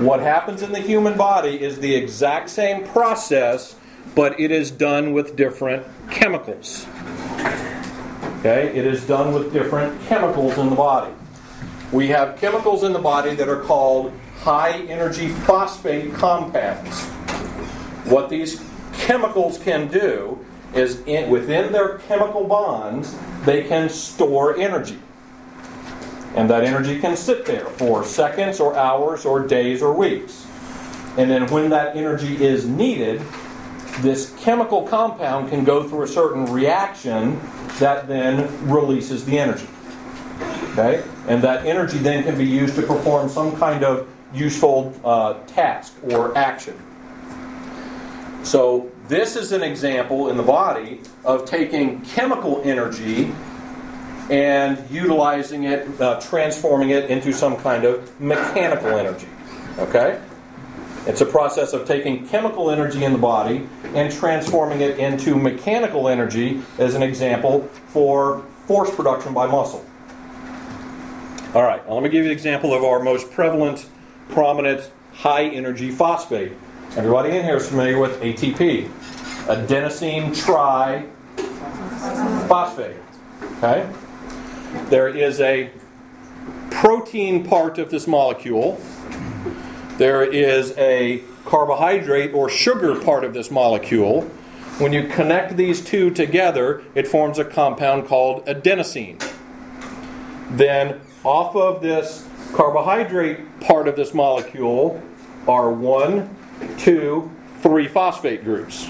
What 0.00 0.20
happens 0.20 0.62
in 0.62 0.72
the 0.72 0.80
human 0.80 1.16
body 1.16 1.60
is 1.60 1.78
the 1.80 1.94
exact 1.94 2.50
same 2.50 2.86
process, 2.88 3.74
but 4.14 4.38
it 4.38 4.50
is 4.50 4.70
done 4.70 5.12
with 5.12 5.36
different 5.36 5.84
chemicals. 6.10 6.86
Okay, 8.44 8.76
it 8.76 8.84
is 8.84 9.06
done 9.06 9.32
with 9.32 9.52
different 9.52 10.02
chemicals 10.08 10.58
in 10.58 10.68
the 10.68 10.74
body. 10.74 11.12
We 11.92 12.08
have 12.08 12.36
chemicals 12.40 12.82
in 12.82 12.92
the 12.92 12.98
body 12.98 13.36
that 13.36 13.48
are 13.48 13.60
called 13.60 14.12
high 14.40 14.80
energy 14.88 15.28
phosphate 15.28 16.12
compounds. 16.14 17.04
What 18.10 18.28
these 18.28 18.60
chemicals 18.94 19.58
can 19.58 19.86
do 19.86 20.44
is 20.74 21.02
in, 21.02 21.30
within 21.30 21.70
their 21.70 21.98
chemical 21.98 22.42
bonds, 22.42 23.16
they 23.44 23.62
can 23.62 23.88
store 23.88 24.56
energy. 24.56 24.98
And 26.34 26.50
that 26.50 26.64
energy 26.64 26.98
can 26.98 27.16
sit 27.16 27.46
there 27.46 27.66
for 27.66 28.04
seconds 28.04 28.58
or 28.58 28.74
hours 28.74 29.24
or 29.24 29.46
days 29.46 29.82
or 29.82 29.92
weeks. 29.92 30.48
And 31.16 31.30
then 31.30 31.46
when 31.46 31.70
that 31.70 31.94
energy 31.94 32.42
is 32.44 32.66
needed, 32.66 33.22
this 34.00 34.34
chemical 34.38 34.82
compound 34.82 35.50
can 35.50 35.64
go 35.64 35.88
through 35.88 36.02
a 36.02 36.08
certain 36.08 36.46
reaction 36.46 37.38
that 37.78 38.08
then 38.08 38.68
releases 38.68 39.24
the 39.24 39.38
energy. 39.38 39.66
Okay? 40.72 41.04
And 41.28 41.42
that 41.42 41.66
energy 41.66 41.98
then 41.98 42.24
can 42.24 42.36
be 42.36 42.46
used 42.46 42.74
to 42.76 42.82
perform 42.82 43.28
some 43.28 43.56
kind 43.56 43.84
of 43.84 44.08
useful 44.32 44.94
uh, 45.04 45.34
task 45.46 45.94
or 46.10 46.36
action. 46.36 46.80
So, 48.44 48.90
this 49.08 49.36
is 49.36 49.52
an 49.52 49.62
example 49.62 50.30
in 50.30 50.36
the 50.36 50.42
body 50.42 51.00
of 51.24 51.44
taking 51.44 52.00
chemical 52.02 52.62
energy 52.64 53.32
and 54.30 54.78
utilizing 54.90 55.64
it, 55.64 56.00
uh, 56.00 56.20
transforming 56.20 56.90
it 56.90 57.10
into 57.10 57.32
some 57.32 57.56
kind 57.56 57.84
of 57.84 58.20
mechanical 58.20 58.96
energy. 58.96 59.28
Okay? 59.78 60.20
It's 61.06 61.20
a 61.20 61.26
process 61.26 61.72
of 61.72 61.84
taking 61.86 62.28
chemical 62.28 62.70
energy 62.70 63.04
in 63.04 63.12
the 63.12 63.18
body 63.18 63.68
and 63.94 64.12
transforming 64.12 64.82
it 64.82 64.98
into 64.98 65.34
mechanical 65.34 66.08
energy, 66.08 66.62
as 66.78 66.94
an 66.94 67.02
example, 67.02 67.68
for 67.88 68.44
force 68.66 68.94
production 68.94 69.34
by 69.34 69.46
muscle. 69.46 69.84
All 71.54 71.64
right, 71.64 71.86
let 71.90 72.02
me 72.02 72.08
give 72.08 72.24
you 72.24 72.30
an 72.30 72.36
example 72.36 72.72
of 72.72 72.84
our 72.84 73.02
most 73.02 73.30
prevalent, 73.32 73.86
prominent, 74.28 74.90
high 75.12 75.44
energy 75.44 75.90
phosphate. 75.90 76.52
Everybody 76.96 77.36
in 77.36 77.44
here 77.44 77.56
is 77.56 77.68
familiar 77.68 77.98
with 77.98 78.20
ATP, 78.20 78.88
adenosine 79.46 80.30
triphosphate. 82.46 82.96
Okay? 83.58 83.88
There 84.88 85.08
is 85.08 85.40
a 85.40 85.70
protein 86.70 87.44
part 87.46 87.78
of 87.78 87.90
this 87.90 88.06
molecule. 88.06 88.80
There 89.98 90.24
is 90.24 90.76
a 90.78 91.22
carbohydrate 91.44 92.32
or 92.32 92.48
sugar 92.48 92.98
part 92.98 93.24
of 93.24 93.34
this 93.34 93.50
molecule. 93.50 94.22
When 94.78 94.92
you 94.92 95.06
connect 95.06 95.56
these 95.56 95.84
two 95.84 96.10
together, 96.10 96.82
it 96.94 97.06
forms 97.06 97.38
a 97.38 97.44
compound 97.44 98.06
called 98.06 98.46
adenosine. 98.46 99.22
Then, 100.50 101.00
off 101.24 101.54
of 101.54 101.82
this 101.82 102.26
carbohydrate 102.54 103.60
part 103.60 103.86
of 103.86 103.96
this 103.96 104.14
molecule 104.14 105.00
are 105.46 105.70
one, 105.70 106.34
two, 106.78 107.30
three 107.60 107.86
phosphate 107.86 108.44
groups. 108.44 108.84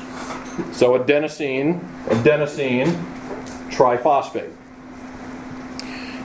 So, 0.73 0.99
adenosine, 0.99 1.81
adenosine, 2.07 2.93
triphosphate. 3.71 4.53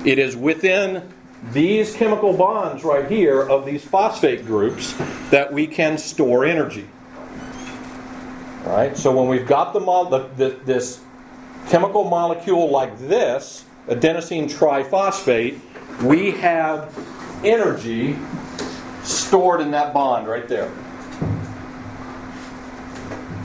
It 0.06 0.20
is 0.20 0.36
within 0.36 1.12
these 1.52 1.96
chemical 1.96 2.34
bonds 2.36 2.84
right 2.84 3.10
here 3.10 3.42
of 3.42 3.66
these 3.66 3.84
phosphate 3.84 4.46
groups 4.46 4.94
that 5.30 5.52
we 5.52 5.68
can 5.68 5.98
store 5.98 6.46
energy. 6.46 6.88
All 8.66 8.74
right? 8.74 8.98
So 8.98 9.16
when 9.16 9.30
we've 9.30 9.48
got 9.48 9.74
the, 9.74 9.80
the, 9.80 10.30
the, 10.36 10.56
this 10.66 11.02
chemical 11.70 12.04
molecule 12.04 12.70
like 12.70 12.98
this, 13.00 13.66
adenosine 13.88 14.50
triphosphate, 14.52 15.60
we 16.04 16.32
have 16.32 16.94
energy 17.44 18.18
stored 19.04 19.62
in 19.62 19.72
that 19.72 19.94
bond 19.94 20.28
right 20.28 20.48
there. 20.48 20.72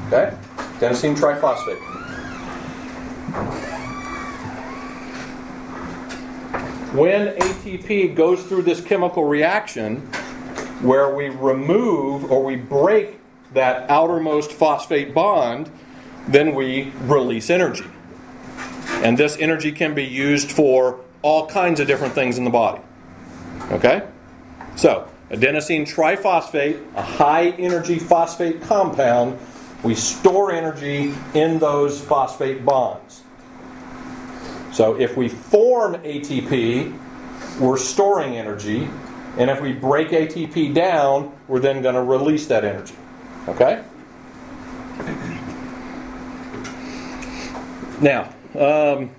Okay? 0.08 0.36
Adenosine 0.78 1.16
triphosphate. 1.16 1.92
When 6.92 7.28
ATP 7.36 8.14
goes 8.14 8.42
through 8.44 8.62
this 8.62 8.82
chemical 8.82 9.24
reaction 9.24 10.00
where 10.82 11.14
we 11.14 11.30
remove 11.30 12.30
or 12.30 12.44
we 12.44 12.56
break 12.56 13.18
that 13.54 13.88
outermost 13.88 14.52
phosphate 14.52 15.14
bond, 15.14 15.70
then 16.28 16.54
we 16.54 16.92
release 17.02 17.48
energy. 17.48 17.86
And 19.02 19.16
this 19.16 19.36
energy 19.38 19.72
can 19.72 19.94
be 19.94 20.04
used 20.04 20.52
for 20.52 21.00
all 21.22 21.46
kinds 21.46 21.80
of 21.80 21.86
different 21.86 22.14
things 22.14 22.36
in 22.36 22.44
the 22.44 22.50
body. 22.50 22.82
Okay? 23.70 24.06
So, 24.76 25.08
adenosine 25.30 25.86
triphosphate, 25.86 26.94
a 26.94 27.02
high 27.02 27.50
energy 27.50 27.98
phosphate 27.98 28.60
compound, 28.62 29.38
we 29.82 29.94
store 29.94 30.52
energy 30.52 31.14
in 31.34 31.58
those 31.58 32.00
phosphate 32.00 32.64
bonds. 32.64 33.21
So 34.72 34.98
if 34.98 35.16
we 35.16 35.28
form 35.28 35.94
ATP, 35.96 36.98
we're 37.60 37.76
storing 37.76 38.36
energy. 38.36 38.88
And 39.38 39.50
if 39.50 39.60
we 39.60 39.72
break 39.72 40.08
ATP 40.08 40.74
down, 40.74 41.36
we're 41.48 41.60
then 41.60 41.82
going 41.82 41.94
to 41.94 42.02
release 42.02 42.46
that 42.46 42.64
energy. 42.64 42.94
Okay? 43.48 43.84
Now, 48.00 48.32
um, 48.58 49.10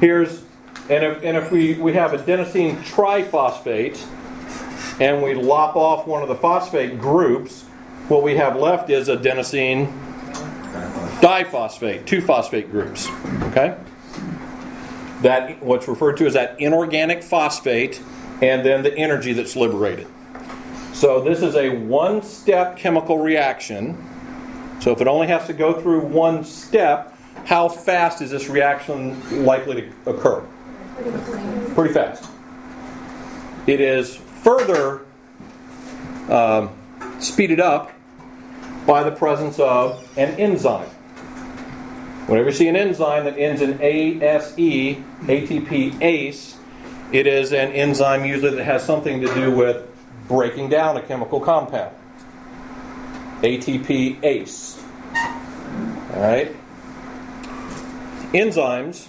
here's, 0.00 0.42
and 0.88 1.04
if, 1.04 1.22
and 1.22 1.36
if 1.36 1.50
we, 1.52 1.74
we 1.74 1.92
have 1.92 2.12
adenosine 2.12 2.82
triphosphate 2.82 4.04
and 5.00 5.22
we 5.22 5.34
lop 5.34 5.76
off 5.76 6.06
one 6.06 6.22
of 6.22 6.28
the 6.28 6.34
phosphate 6.34 6.98
groups, 6.98 7.62
what 8.08 8.22
we 8.22 8.36
have 8.36 8.56
left 8.56 8.90
is 8.90 9.08
adenosine 9.08 10.01
diphosphate, 11.22 12.04
two 12.04 12.20
phosphate 12.20 12.70
groups. 12.70 13.08
Okay? 13.44 13.78
That 15.22 15.62
what's 15.62 15.86
referred 15.86 16.16
to 16.16 16.26
as 16.26 16.34
that 16.34 16.60
inorganic 16.60 17.22
phosphate 17.22 18.02
and 18.42 18.66
then 18.66 18.82
the 18.82 18.94
energy 18.98 19.32
that's 19.32 19.54
liberated. 19.54 20.08
So 20.92 21.20
this 21.22 21.40
is 21.42 21.54
a 21.54 21.70
one-step 21.70 22.76
chemical 22.76 23.18
reaction. 23.18 23.96
So 24.80 24.90
if 24.90 25.00
it 25.00 25.06
only 25.06 25.28
has 25.28 25.46
to 25.46 25.52
go 25.52 25.80
through 25.80 26.00
one 26.00 26.44
step, 26.44 27.16
how 27.44 27.68
fast 27.68 28.20
is 28.20 28.30
this 28.30 28.48
reaction 28.48 29.44
likely 29.44 29.82
to 29.82 30.10
occur? 30.10 30.44
Pretty 31.74 31.94
fast. 31.94 32.28
It 33.68 33.80
is 33.80 34.16
further 34.16 35.06
uh, 36.28 36.68
speeded 37.20 37.60
up 37.60 37.92
by 38.86 39.04
the 39.04 39.12
presence 39.12 39.60
of 39.60 40.04
an 40.18 40.34
enzyme. 40.40 40.88
Whenever 42.26 42.50
you 42.50 42.54
see 42.54 42.68
an 42.68 42.76
enzyme 42.76 43.24
that 43.24 43.36
ends 43.36 43.60
in 43.60 43.80
ASE, 43.80 44.96
ATPase, 45.26 46.56
it 47.12 47.26
is 47.26 47.52
an 47.52 47.72
enzyme 47.72 48.24
usually 48.24 48.56
that 48.56 48.64
has 48.64 48.84
something 48.84 49.20
to 49.20 49.34
do 49.34 49.54
with 49.54 49.86
breaking 50.28 50.68
down 50.68 50.96
a 50.96 51.02
chemical 51.02 51.40
compound. 51.40 51.94
ATPase. 53.42 54.82
All 56.14 56.20
right? 56.20 56.56
enzymes 58.32 59.08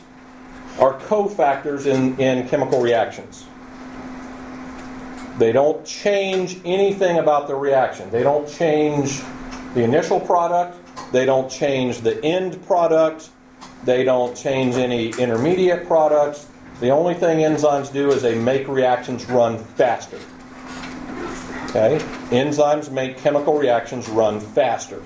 are 0.79 0.99
cofactors 0.99 1.85
in, 1.85 2.19
in 2.19 2.47
chemical 2.49 2.81
reactions. 2.81 3.45
They 5.37 5.51
don't 5.51 5.85
change 5.85 6.59
anything 6.65 7.19
about 7.19 7.47
the 7.47 7.55
reaction. 7.55 8.09
They 8.11 8.23
don't 8.23 8.47
change 8.47 9.21
the 9.73 9.83
initial 9.83 10.19
product. 10.19 10.77
They 11.13 11.27
don't 11.27 11.47
change 11.49 12.01
the 12.01 12.21
end 12.25 12.65
product. 12.65 13.29
They 13.85 14.03
don't 14.03 14.35
change 14.35 14.75
any 14.75 15.09
intermediate 15.09 15.85
products. 15.85 16.47
The 16.79 16.89
only 16.89 17.13
thing 17.13 17.37
enzymes 17.37 17.93
do 17.93 18.11
is 18.11 18.23
they 18.23 18.33
make 18.33 18.67
reactions 18.67 19.23
run 19.29 19.59
faster. 19.59 20.17
Okay? 21.69 22.03
Enzymes 22.31 22.91
make 22.91 23.17
chemical 23.17 23.59
reactions 23.59 24.09
run 24.09 24.39
faster. 24.39 25.03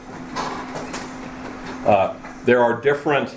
Uh, 1.86 2.16
there 2.46 2.64
are 2.64 2.80
different, 2.80 3.36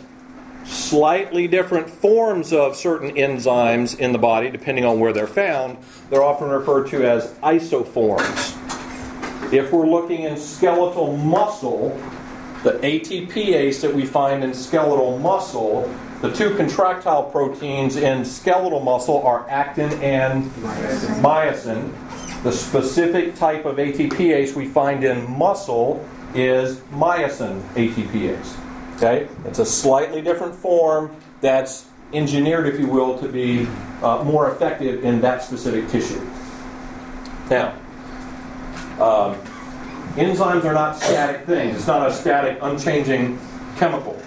slightly 0.64 1.48
different 1.48 1.90
forms 1.90 2.52
of 2.52 2.76
certain 2.76 3.10
enzymes 3.16 3.98
in 3.98 4.12
the 4.12 4.18
body, 4.18 4.48
depending 4.48 4.84
on 4.84 5.00
where 5.00 5.12
they're 5.12 5.26
found. 5.26 5.76
They're 6.08 6.22
often 6.22 6.48
referred 6.48 6.86
to 6.90 7.04
as 7.04 7.32
isoforms. 7.42 8.56
If 9.52 9.72
we're 9.72 9.88
looking 9.88 10.22
in 10.22 10.36
skeletal 10.36 11.16
muscle, 11.16 12.00
the 12.62 12.73
ATPase 12.73 13.81
that 13.81 13.95
we 13.95 14.05
find 14.05 14.45
in 14.45 14.52
skeletal 14.52 15.19
muscle, 15.19 15.93
the 16.21 16.31
two 16.33 16.55
contractile 16.57 17.25
proteins 17.25 17.97
in 17.97 18.25
skeletal 18.25 18.81
muscle 18.81 19.23
are 19.23 19.49
actin 19.49 19.90
and 20.02 20.45
myosin. 21.23 21.93
The 22.43 22.52
specific 22.52 23.35
type 23.35 23.64
of 23.64 23.76
ATPase 23.76 24.55
we 24.55 24.67
find 24.67 25.05
in 25.05 25.31
muscle 25.31 26.07
is 26.35 26.76
myosin 26.93 27.62
ATPase. 27.75 28.97
Okay? 28.97 29.29
It's 29.47 29.59
a 29.59 29.67
slightly 29.67 30.21
different 30.21 30.55
form 30.55 31.17
that's 31.40 31.87
engineered, 32.12 32.67
if 32.67 32.79
you 32.79 32.87
will, 32.87 33.19
to 33.19 33.29
be 33.29 33.67
uh, 34.02 34.23
more 34.25 34.50
effective 34.50 35.05
in 35.05 35.21
that 35.23 35.43
specific 35.43 35.88
tissue. 35.88 36.21
Now, 37.49 37.75
um, 39.00 39.38
enzymes 40.20 40.64
are 40.64 40.74
not 40.74 40.96
static 40.96 41.46
things. 41.46 41.76
It's 41.76 41.86
not 41.86 42.08
a 42.08 42.12
static, 42.12 42.58
unchanging 42.62 43.38
chemical. 43.76 44.20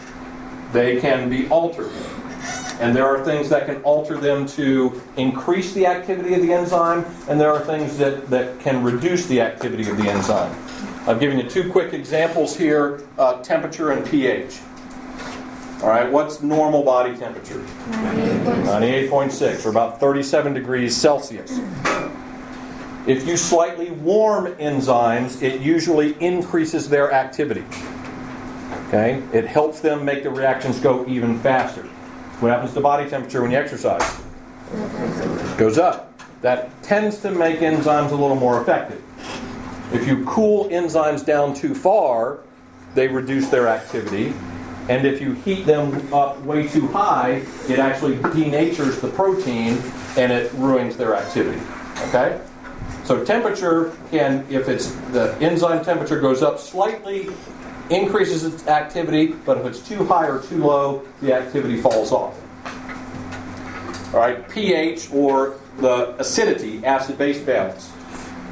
They 0.72 1.00
can 1.00 1.30
be 1.30 1.48
altered. 1.50 1.92
And 2.80 2.96
there 2.96 3.06
are 3.06 3.24
things 3.24 3.50
that 3.50 3.68
can 3.68 3.82
alter 3.84 4.18
them 4.18 4.48
to 4.48 5.02
increase 5.16 5.74
the 5.74 5.86
activity 5.86 6.34
of 6.34 6.42
the 6.42 6.52
enzyme, 6.52 7.06
and 7.30 7.40
there 7.40 7.52
are 7.52 7.64
things 7.64 7.98
that, 8.00 8.30
that 8.30 8.60
can 8.60 8.84
reduce 8.84 9.28
the 9.28 9.40
activity 9.42 9.90
of 9.90 9.98
the 9.98 10.10
enzyme. 10.10 10.52
I've 11.08 11.20
given 11.20 11.38
you 11.38 11.48
two 11.50 11.72
quick 11.72 11.94
examples 11.94 12.58
here 12.58 13.02
uh, 13.18 13.42
temperature 13.44 13.92
and 13.92 14.06
pH. 14.06 14.60
All 15.82 15.90
right, 15.90 16.10
what's 16.12 16.42
normal 16.42 16.82
body 16.82 17.16
temperature? 17.16 17.60
98.6, 17.90 19.66
or 19.66 19.70
about 19.70 20.00
37 20.00 20.54
degrees 20.54 20.96
Celsius. 20.96 21.60
If 23.06 23.28
you 23.28 23.36
slightly 23.36 23.92
warm 23.92 24.54
enzymes, 24.56 25.42
it 25.42 25.60
usually 25.60 26.14
increases 26.22 26.88
their 26.88 27.12
activity. 27.12 27.66
Okay? 28.88 29.22
It 29.34 29.46
helps 29.46 29.82
them 29.82 30.06
make 30.06 30.24
the 30.24 30.30
reactions 30.30 30.80
go 30.80 31.06
even 31.06 31.38
faster. 31.40 31.84
What 32.40 32.52
happens 32.52 32.74
to 32.76 32.80
body 32.82 33.10
temperature 33.10 33.42
when 33.42 33.52
you 33.52 33.58
exercise? 33.58 34.22
It 34.72 35.58
goes 35.58 35.78
up. 35.78 36.18
That 36.42 36.82
tends 36.82 37.20
to 37.22 37.32
make 37.32 37.60
enzymes 37.60 38.12
a 38.12 38.16
little 38.16 38.36
more 38.38 38.62
effective. 38.62 39.04
If 39.92 40.08
you 40.08 40.24
cool 40.26 40.70
enzymes 40.70 41.26
down 41.26 41.54
too 41.54 41.76
far, 41.76 42.40
they 42.96 43.10
reduce 43.10 43.50
their 43.50 43.68
activity. 43.68 44.34
And 44.88 45.06
if 45.06 45.20
you 45.20 45.34
heat 45.34 45.66
them 45.66 46.14
up 46.14 46.42
way 46.42 46.68
too 46.68 46.88
high, 46.88 47.44
it 47.68 47.80
actually 47.80 48.16
denatures 48.16 49.02
the 49.02 49.10
protein 49.10 49.82
and 50.18 50.32
it 50.32 50.54
ruins 50.54 50.96
their 50.96 51.16
activity. 51.16 51.62
Okay? 52.08 52.40
So 53.06 53.24
temperature 53.26 53.96
can, 54.12 54.46
if 54.50 54.70
it's 54.70 54.92
the 55.12 55.36
enzyme 55.42 55.84
temperature 55.84 56.20
goes 56.22 56.42
up 56.42 56.58
slightly, 56.58 57.30
increases 57.90 58.46
its 58.46 58.68
activity, 58.68 59.28
but 59.46 59.58
if 59.58 59.66
it's 59.66 59.88
too 59.88 60.06
high 60.06 60.28
or 60.28 60.42
too 60.42 60.64
low, 60.64 61.06
the 61.22 61.34
activity 61.34 61.82
falls 61.82 62.12
off. 62.12 62.40
All 64.14 64.20
right, 64.20 64.48
pH 64.48 65.12
or 65.12 65.60
the 65.78 66.16
acidity, 66.20 66.86
acid 66.86 67.18
base 67.18 67.40
balance. 67.40 67.92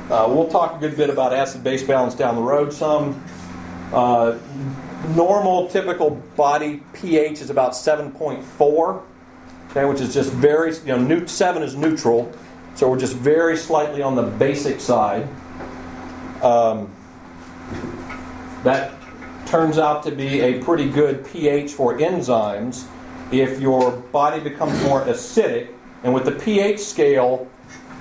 Uh, 0.10 0.26
we'll 0.28 0.50
talk 0.50 0.76
a 0.76 0.80
good 0.80 0.98
bit 0.98 1.10
about 1.10 1.34
acid 1.34 1.64
base 1.64 1.84
balance 1.84 2.16
down 2.16 2.36
the 2.36 2.42
road. 2.42 2.74
Some 2.74 3.24
uh, 3.94 4.38
normal, 5.10 5.70
typical 5.70 6.12
body 6.36 6.84
pH 6.94 7.42
is 7.42 7.50
about 7.50 7.72
7.4, 7.72 9.02
okay, 9.70 9.86
which 9.86 10.02
is 10.02 10.14
just 10.14 10.32
very, 10.34 10.76
you 10.86 10.98
know, 10.98 11.26
7 11.26 11.64
is 11.64 11.76
neutral, 11.76 12.32
so 12.76 12.90
we're 12.90 13.00
just 13.00 13.16
very 13.16 13.58
slightly 13.58 14.02
on 14.02 14.16
the 14.16 14.24
basic 14.24 14.80
side. 14.80 15.28
Um, 16.42 16.90
that 18.64 18.94
turns 19.46 19.78
out 19.78 20.04
to 20.04 20.12
be 20.12 20.40
a 20.42 20.60
pretty 20.64 20.90
good 20.90 21.26
pH 21.26 21.74
for 21.74 21.98
enzymes 21.98 22.88
if 23.32 23.60
your 23.60 23.92
body 23.92 24.40
becomes 24.40 24.82
more 24.84 25.04
acidic. 25.06 25.70
And 26.04 26.14
with 26.14 26.26
the 26.26 26.32
pH 26.32 26.80
scale, 26.80 27.48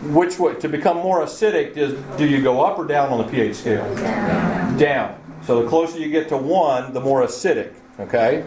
which 0.04 0.38
way 0.38 0.54
to 0.54 0.68
become 0.68 0.98
more 0.98 1.22
acidic 1.22 1.74
does 1.74 1.92
do 2.16 2.26
you 2.26 2.42
go 2.42 2.62
up 2.62 2.78
or 2.78 2.86
down 2.86 3.10
on 3.10 3.18
the 3.18 3.30
pH 3.30 3.56
scale? 3.56 3.94
Down. 3.96 4.78
Down. 4.78 5.40
So 5.44 5.62
the 5.62 5.68
closer 5.68 5.98
you 5.98 6.10
get 6.10 6.28
to 6.30 6.36
one, 6.36 6.92
the 6.92 7.00
more 7.00 7.22
acidic. 7.22 7.72
Okay. 7.98 8.42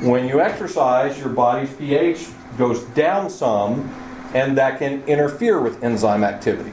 When 0.00 0.28
you 0.28 0.40
exercise, 0.40 1.18
your 1.18 1.30
body's 1.30 1.72
pH 1.74 2.28
goes 2.58 2.82
down 2.94 3.30
some, 3.30 3.88
and 4.34 4.58
that 4.58 4.78
can 4.78 5.02
interfere 5.04 5.60
with 5.60 5.82
enzyme 5.82 6.24
activity. 6.24 6.72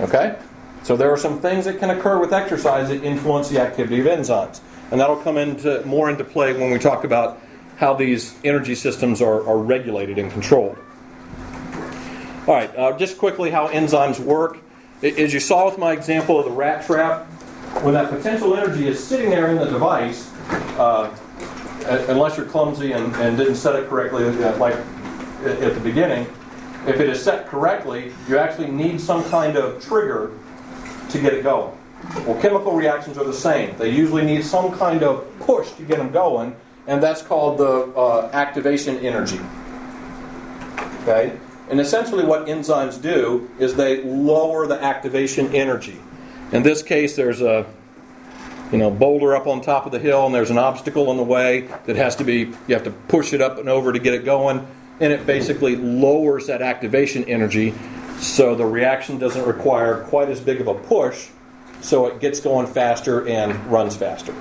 Okay. 0.00 0.38
So 0.84 0.96
there 0.96 1.12
are 1.12 1.16
some 1.16 1.40
things 1.40 1.64
that 1.64 1.80
can 1.80 1.90
occur 1.90 2.18
with 2.20 2.32
exercise 2.32 2.88
that 2.88 3.02
influence 3.02 3.48
the 3.48 3.60
activity 3.60 4.00
of 4.00 4.06
enzymes, 4.06 4.60
and 4.90 5.00
that'll 5.00 5.16
come 5.16 5.36
into 5.36 5.84
more 5.84 6.08
into 6.08 6.24
play 6.24 6.52
when 6.52 6.70
we 6.70 6.78
talk 6.78 7.04
about 7.04 7.40
how 7.76 7.94
these 7.94 8.36
energy 8.44 8.74
systems 8.74 9.20
are, 9.20 9.46
are 9.48 9.58
regulated 9.58 10.18
and 10.18 10.30
controlled. 10.30 10.78
All 12.46 12.54
right, 12.54 12.74
uh, 12.76 12.96
just 12.96 13.18
quickly 13.18 13.50
how 13.50 13.68
enzymes 13.68 14.18
work. 14.18 14.58
As 15.02 15.34
you 15.34 15.40
saw 15.40 15.66
with 15.66 15.78
my 15.78 15.92
example 15.92 16.38
of 16.38 16.44
the 16.44 16.50
rat 16.50 16.86
trap, 16.86 17.26
when 17.82 17.94
that 17.94 18.10
potential 18.10 18.56
energy 18.56 18.88
is 18.88 19.02
sitting 19.02 19.30
there 19.30 19.48
in 19.48 19.58
the 19.58 19.66
device, 19.66 20.32
uh, 20.78 21.14
unless 22.08 22.36
you're 22.36 22.46
clumsy 22.46 22.92
and, 22.92 23.14
and, 23.16 23.36
didn't 23.36 23.56
set 23.56 23.76
it 23.76 23.88
correctly, 23.88 24.24
uh, 24.26 24.56
like 24.56 24.74
at 25.44 25.74
the 25.74 25.80
beginning, 25.82 26.26
if 26.88 27.00
it 27.00 27.08
is 27.08 27.22
set 27.22 27.46
correctly, 27.46 28.12
you 28.28 28.38
actually 28.38 28.70
need 28.70 29.00
some 29.00 29.24
kind 29.24 29.56
of 29.56 29.82
trigger 29.82 30.32
to 31.10 31.20
get 31.20 31.34
it 31.34 31.42
going. 31.42 31.76
Well, 32.26 32.40
chemical 32.40 32.72
reactions 32.72 33.18
are 33.18 33.24
the 33.24 33.32
same. 33.32 33.76
They 33.76 33.90
usually 33.90 34.24
need 34.24 34.44
some 34.44 34.76
kind 34.78 35.02
of 35.02 35.26
push 35.40 35.70
to 35.72 35.82
get 35.82 35.98
them 35.98 36.10
going, 36.12 36.54
and 36.86 37.02
that's 37.02 37.22
called 37.22 37.58
the 37.58 37.92
uh, 37.96 38.30
activation 38.32 38.98
energy. 38.98 39.40
Okay? 41.02 41.36
And 41.70 41.80
essentially, 41.80 42.24
what 42.24 42.46
enzymes 42.46 43.00
do 43.00 43.50
is 43.58 43.74
they 43.74 44.02
lower 44.02 44.66
the 44.66 44.82
activation 44.82 45.54
energy. 45.54 45.98
In 46.52 46.62
this 46.62 46.82
case, 46.82 47.14
there's 47.14 47.42
a 47.42 47.66
you 48.72 48.78
know 48.78 48.90
boulder 48.90 49.34
up 49.34 49.46
on 49.46 49.60
top 49.60 49.84
of 49.84 49.92
the 49.92 49.98
hill, 49.98 50.24
and 50.24 50.34
there's 50.34 50.50
an 50.50 50.58
obstacle 50.58 51.10
in 51.10 51.16
the 51.16 51.22
way 51.22 51.68
that 51.86 51.96
has 51.96 52.16
to 52.16 52.24
be 52.24 52.52
you 52.66 52.74
have 52.74 52.84
to 52.84 52.90
push 52.90 53.32
it 53.32 53.42
up 53.42 53.58
and 53.58 53.68
over 53.68 53.92
to 53.92 53.98
get 53.98 54.14
it 54.14 54.24
going, 54.24 54.66
and 55.00 55.12
it 55.12 55.26
basically 55.26 55.76
lowers 55.76 56.46
that 56.46 56.62
activation 56.62 57.24
energy, 57.24 57.74
so 58.18 58.54
the 58.54 58.66
reaction 58.66 59.18
doesn't 59.18 59.46
require 59.46 60.02
quite 60.04 60.28
as 60.28 60.40
big 60.40 60.60
of 60.60 60.66
a 60.66 60.74
push, 60.74 61.28
so 61.80 62.06
it 62.06 62.20
gets 62.20 62.40
going 62.40 62.66
faster 62.66 63.26
and 63.28 63.54
runs 63.66 63.96
faster. 63.96 64.34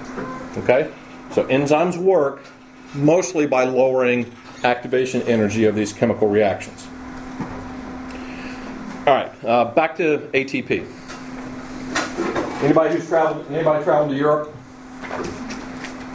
Okay, 0.57 0.91
so 1.31 1.45
enzymes 1.45 1.97
work 1.97 2.43
mostly 2.95 3.45
by 3.45 3.63
lowering 3.65 4.31
activation 4.63 5.21
energy 5.23 5.65
of 5.65 5.75
these 5.75 5.93
chemical 5.93 6.27
reactions. 6.27 6.87
All 9.05 9.13
right, 9.13 9.31
uh, 9.45 9.65
back 9.65 9.95
to 9.97 10.29
ATP. 10.33 10.85
Anybody 12.63 12.95
who's 12.95 13.07
traveled? 13.07 13.45
Anybody 13.51 13.83
traveled 13.83 14.09
to 14.09 14.17
Europe? 14.17 14.53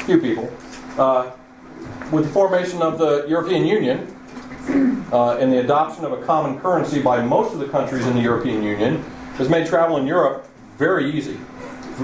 Few 0.05 0.18
people. 0.18 0.52
Uh, 0.98 1.31
with 2.11 2.24
the 2.24 2.31
formation 2.31 2.83
of 2.83 2.98
the 2.98 3.24
European 3.28 3.64
Union 3.64 4.12
uh, 5.12 5.37
and 5.38 5.53
the 5.53 5.61
adoption 5.61 6.05
of 6.05 6.12
a 6.12 6.22
common 6.25 6.59
currency 6.61 7.01
by 7.03 7.20
most 7.22 7.53
of 7.53 7.59
the 7.59 7.68
countries 7.68 8.07
in 8.07 8.14
the 8.14 8.22
European 8.22 8.62
Union, 8.62 9.03
has 9.37 9.48
made 9.48 9.66
travel 9.66 9.96
in 9.96 10.07
Europe 10.07 10.46
very 10.79 11.11
easy. 11.11 11.38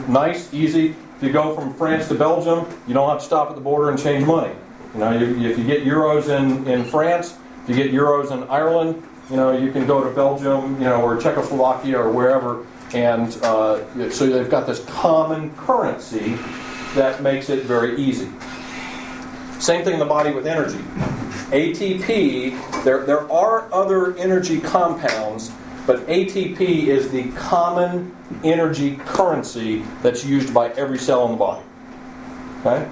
Nice, 0.08 0.52
easy. 0.52 0.94
If 1.16 1.22
you 1.22 1.32
go 1.32 1.54
from 1.54 1.74
France 1.74 2.08
to 2.08 2.14
Belgium, 2.14 2.66
you 2.86 2.94
don't 2.94 3.08
have 3.08 3.18
to 3.18 3.24
stop 3.24 3.48
at 3.50 3.54
the 3.54 3.60
border 3.60 3.90
and 3.90 3.98
change 3.98 4.24
money. 4.24 4.54
You 4.94 5.00
know, 5.00 5.12
if 5.12 5.58
you 5.58 5.64
get 5.64 5.84
euros 5.84 6.28
in, 6.28 6.66
in 6.66 6.84
France, 6.84 7.36
if 7.66 7.76
you 7.76 7.82
get 7.82 7.92
euros 7.92 8.30
in 8.30 8.48
Ireland, 8.48 9.02
you 9.30 9.36
know, 9.36 9.56
you 9.56 9.72
can 9.72 9.86
go 9.86 10.02
to 10.02 10.10
Belgium, 10.14 10.74
you 10.78 10.84
know, 10.84 11.02
or 11.02 11.20
Czechoslovakia 11.20 11.98
or 11.98 12.10
wherever, 12.10 12.64
and 12.94 13.36
uh, 13.42 14.10
so 14.10 14.26
they've 14.26 14.48
got 14.48 14.66
this 14.66 14.84
common 14.86 15.54
currency 15.56 16.38
that 16.94 17.22
makes 17.22 17.50
it 17.50 17.64
very 17.64 17.96
easy. 17.96 18.30
Same 19.58 19.84
thing 19.84 19.94
in 19.94 19.98
the 19.98 20.06
body 20.06 20.30
with 20.30 20.46
energy. 20.46 20.78
ATP, 21.50 22.84
there, 22.84 23.04
there 23.06 23.30
are 23.32 23.72
other 23.72 24.16
energy 24.18 24.60
compounds, 24.60 25.50
but 25.86 26.06
ATP 26.06 26.88
is 26.88 27.10
the 27.10 27.30
common 27.32 28.14
energy 28.44 28.96
currency 28.96 29.82
that's 30.02 30.24
used 30.24 30.52
by 30.52 30.68
every 30.72 30.98
cell 30.98 31.24
in 31.24 31.32
the 31.32 31.38
body. 31.38 31.64
Okay? 32.60 32.90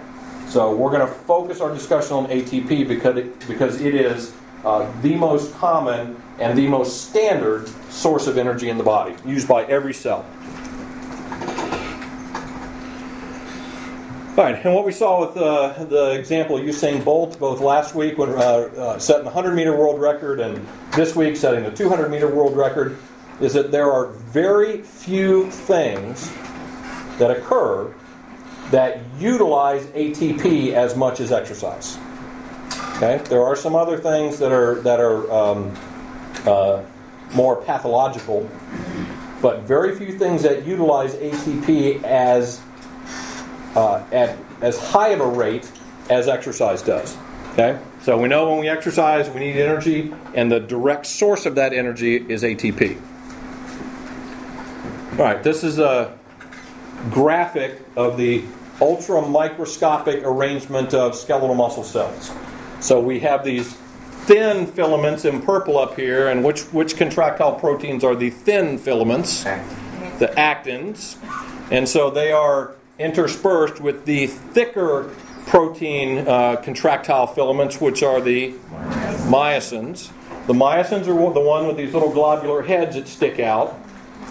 So 0.48 0.74
we're 0.74 0.90
going 0.90 1.06
to 1.06 1.12
focus 1.12 1.60
our 1.60 1.72
discussion 1.72 2.12
on 2.12 2.26
ATP 2.28 2.88
because 2.88 3.16
it, 3.18 3.46
because 3.46 3.80
it 3.82 3.94
is 3.94 4.34
uh, 4.64 4.90
the 5.02 5.14
most 5.16 5.54
common 5.56 6.20
and 6.38 6.56
the 6.56 6.66
most 6.66 7.08
standard 7.08 7.68
source 7.90 8.26
of 8.26 8.38
energy 8.38 8.70
in 8.70 8.78
the 8.78 8.84
body, 8.84 9.14
used 9.26 9.46
by 9.46 9.64
every 9.64 9.92
cell. 9.92 10.24
All 14.36 14.44
right, 14.44 14.66
and 14.66 14.74
what 14.74 14.84
we 14.84 14.92
saw 14.92 15.26
with 15.26 15.34
uh, 15.38 15.82
the 15.84 16.10
example 16.10 16.58
of 16.58 16.62
Usain 16.62 17.02
Bolt, 17.02 17.38
both 17.38 17.62
last 17.62 17.94
week 17.94 18.18
when 18.18 18.28
uh, 18.28 18.34
uh, 18.34 18.98
setting 18.98 19.24
the 19.24 19.30
100 19.30 19.54
meter 19.54 19.74
world 19.74 19.98
record 19.98 20.40
and 20.40 20.68
this 20.94 21.16
week 21.16 21.38
setting 21.38 21.64
the 21.64 21.70
200 21.70 22.10
meter 22.10 22.28
world 22.28 22.54
record, 22.54 22.98
is 23.40 23.54
that 23.54 23.72
there 23.72 23.90
are 23.90 24.08
very 24.08 24.82
few 24.82 25.50
things 25.50 26.30
that 27.16 27.30
occur 27.30 27.90
that 28.70 29.00
utilize 29.18 29.86
ATP 29.86 30.74
as 30.74 30.94
much 30.94 31.20
as 31.20 31.32
exercise. 31.32 31.96
Okay, 32.96 33.22
there 33.30 33.42
are 33.42 33.56
some 33.56 33.74
other 33.74 33.96
things 33.96 34.38
that 34.38 34.52
are 34.52 34.74
that 34.82 35.00
are 35.00 35.32
um, 35.32 35.74
uh, 36.44 36.82
more 37.34 37.56
pathological, 37.62 38.46
but 39.40 39.62
very 39.62 39.96
few 39.96 40.18
things 40.18 40.42
that 40.42 40.66
utilize 40.66 41.14
ATP 41.14 42.04
as 42.04 42.60
uh, 43.76 44.02
at 44.10 44.36
as 44.62 44.78
high 44.78 45.08
of 45.08 45.20
a 45.20 45.26
rate 45.26 45.70
as 46.10 46.28
exercise 46.28 46.82
does. 46.82 47.16
Okay? 47.52 47.78
So 48.02 48.18
we 48.18 48.28
know 48.28 48.50
when 48.50 48.60
we 48.60 48.68
exercise, 48.68 49.30
we 49.30 49.40
need 49.40 49.56
energy, 49.56 50.12
and 50.34 50.50
the 50.50 50.60
direct 50.60 51.06
source 51.06 51.46
of 51.46 51.54
that 51.54 51.72
energy 51.72 52.16
is 52.16 52.42
ATP. 52.42 53.00
All 55.12 55.24
right, 55.24 55.42
this 55.42 55.64
is 55.64 55.78
a 55.78 56.16
graphic 57.10 57.80
of 57.96 58.16
the 58.18 58.44
ultra 58.80 59.22
microscopic 59.22 60.22
arrangement 60.22 60.92
of 60.92 61.14
skeletal 61.14 61.54
muscle 61.54 61.82
cells. 61.82 62.30
So 62.80 63.00
we 63.00 63.20
have 63.20 63.42
these 63.42 63.72
thin 64.26 64.66
filaments 64.66 65.24
in 65.24 65.40
purple 65.40 65.78
up 65.78 65.96
here, 65.96 66.28
and 66.28 66.44
which, 66.44 66.62
which 66.72 66.96
contractile 66.96 67.54
proteins 67.54 68.04
are 68.04 68.14
the 68.14 68.28
thin 68.28 68.76
filaments? 68.76 69.44
The 69.44 70.32
actins. 70.36 71.16
And 71.70 71.88
so 71.88 72.10
they 72.10 72.32
are 72.32 72.75
interspersed 72.98 73.80
with 73.80 74.04
the 74.04 74.26
thicker 74.26 75.10
protein 75.46 76.26
uh, 76.26 76.56
contractile 76.56 77.26
filaments, 77.26 77.80
which 77.80 78.02
are 78.02 78.20
the 78.20 78.52
myosins. 79.28 80.10
The 80.46 80.54
myosins 80.54 81.02
are 81.02 81.34
the 81.34 81.40
one 81.40 81.66
with 81.66 81.76
these 81.76 81.92
little 81.92 82.12
globular 82.12 82.62
heads 82.62 82.96
that 82.96 83.08
stick 83.08 83.40
out, 83.40 83.78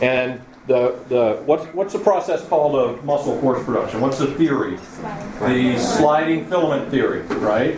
and 0.01 0.41
the, 0.67 0.97
the 1.09 1.41
what's 1.45 1.65
what's 1.73 1.93
the 1.93 1.99
process 1.99 2.45
called 2.47 2.75
of 2.75 3.03
muscle 3.05 3.39
force 3.39 3.63
production? 3.63 4.01
What's 4.01 4.17
the 4.17 4.27
theory? 4.33 4.77
The 5.39 5.77
sliding 5.77 6.47
filament 6.47 6.89
theory, 6.89 7.21
right? 7.21 7.77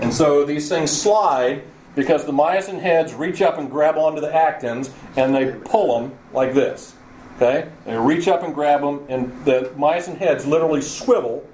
And 0.00 0.12
so 0.12 0.44
these 0.44 0.68
things 0.68 0.90
slide 0.90 1.62
because 1.94 2.24
the 2.24 2.32
myosin 2.32 2.80
heads 2.80 3.14
reach 3.14 3.40
up 3.42 3.58
and 3.58 3.70
grab 3.70 3.96
onto 3.96 4.20
the 4.20 4.28
actins, 4.28 4.90
and 5.16 5.34
they 5.34 5.52
pull 5.64 5.98
them 5.98 6.12
like 6.32 6.52
this. 6.52 6.95
Okay? 7.36 7.68
They 7.84 7.96
reach 7.96 8.28
up 8.28 8.42
and 8.42 8.54
grab 8.54 8.80
them, 8.80 9.04
and 9.08 9.44
the 9.44 9.72
myosin 9.76 10.16
heads 10.16 10.46
literally 10.46 10.82
swivel, 10.82 11.48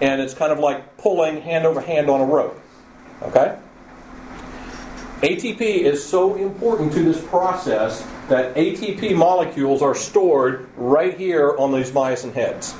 and 0.00 0.20
it's 0.20 0.34
kind 0.34 0.52
of 0.52 0.58
like 0.58 0.96
pulling 0.96 1.40
hand 1.40 1.66
over 1.66 1.80
hand 1.80 2.10
on 2.10 2.20
a 2.20 2.24
rope. 2.24 2.60
Okay? 3.22 3.58
ATP 5.20 5.60
is 5.60 6.04
so 6.04 6.34
important 6.34 6.92
to 6.92 7.02
this 7.02 7.22
process 7.24 8.06
that 8.28 8.54
ATP 8.54 9.16
molecules 9.16 9.80
are 9.80 9.94
stored 9.94 10.68
right 10.76 11.16
here 11.16 11.56
on 11.56 11.72
these 11.72 11.90
myosin 11.92 12.32
heads. 12.32 12.74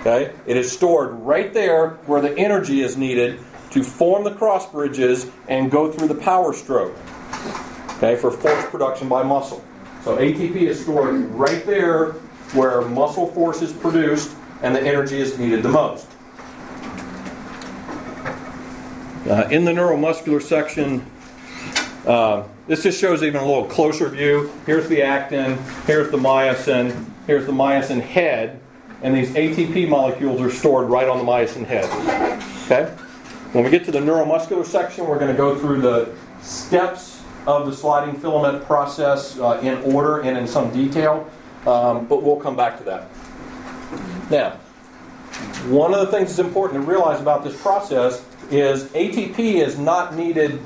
Okay? 0.00 0.32
It 0.46 0.56
is 0.56 0.70
stored 0.70 1.12
right 1.14 1.52
there 1.52 1.90
where 2.06 2.20
the 2.20 2.36
energy 2.38 2.82
is 2.82 2.96
needed 2.96 3.40
to 3.74 3.82
form 3.82 4.22
the 4.22 4.30
cross 4.30 4.70
bridges 4.70 5.26
and 5.48 5.68
go 5.68 5.90
through 5.90 6.06
the 6.06 6.14
power 6.14 6.52
stroke. 6.52 6.94
Okay, 7.96 8.14
for 8.14 8.30
force 8.30 8.64
production 8.66 9.08
by 9.08 9.24
muscle. 9.24 9.64
So 10.04 10.18
ATP 10.18 10.56
is 10.56 10.82
stored 10.82 11.14
right 11.30 11.64
there 11.64 12.12
where 12.52 12.82
muscle 12.82 13.26
force 13.28 13.62
is 13.62 13.72
produced 13.72 14.36
and 14.62 14.76
the 14.76 14.80
energy 14.82 15.18
is 15.18 15.38
needed 15.38 15.62
the 15.62 15.70
most. 15.70 16.06
Uh, 19.26 19.48
in 19.50 19.64
the 19.64 19.72
neuromuscular 19.72 20.42
section, 20.42 21.10
uh, 22.06 22.44
this 22.66 22.82
just 22.82 23.00
shows 23.00 23.22
even 23.22 23.40
a 23.40 23.46
little 23.46 23.64
closer 23.64 24.10
view. 24.10 24.52
Here's 24.66 24.88
the 24.88 25.00
actin, 25.00 25.56
here's 25.86 26.10
the 26.10 26.18
myosin, 26.18 27.06
here's 27.26 27.46
the 27.46 27.52
myosin 27.52 28.02
head, 28.02 28.60
and 29.02 29.16
these 29.16 29.30
ATP 29.30 29.88
molecules 29.88 30.38
are 30.42 30.50
stored 30.50 30.90
right 30.90 31.08
on 31.08 31.16
the 31.16 31.24
myosin 31.24 31.64
head. 31.64 31.86
Okay? 32.66 32.90
When 33.52 33.64
we 33.64 33.70
get 33.70 33.86
to 33.86 33.90
the 33.90 34.00
neuromuscular 34.00 34.66
section, 34.66 35.06
we're 35.06 35.18
going 35.18 35.30
to 35.30 35.36
go 35.36 35.58
through 35.58 35.80
the 35.80 36.14
steps 36.42 37.13
of 37.46 37.66
the 37.66 37.74
sliding 37.74 38.18
filament 38.18 38.64
process 38.64 39.38
uh, 39.38 39.60
in 39.62 39.76
order 39.94 40.20
and 40.20 40.36
in 40.36 40.46
some 40.46 40.72
detail, 40.72 41.28
um, 41.66 42.06
but 42.06 42.22
we'll 42.22 42.36
come 42.36 42.56
back 42.56 42.78
to 42.78 42.84
that. 42.84 43.08
Now, 44.30 44.50
one 45.68 45.92
of 45.92 46.00
the 46.00 46.06
things 46.06 46.28
that's 46.28 46.46
important 46.46 46.82
to 46.82 46.90
realize 46.90 47.20
about 47.20 47.44
this 47.44 47.60
process 47.60 48.24
is 48.50 48.84
ATP 48.92 49.38
is 49.38 49.78
not 49.78 50.14
needed 50.14 50.60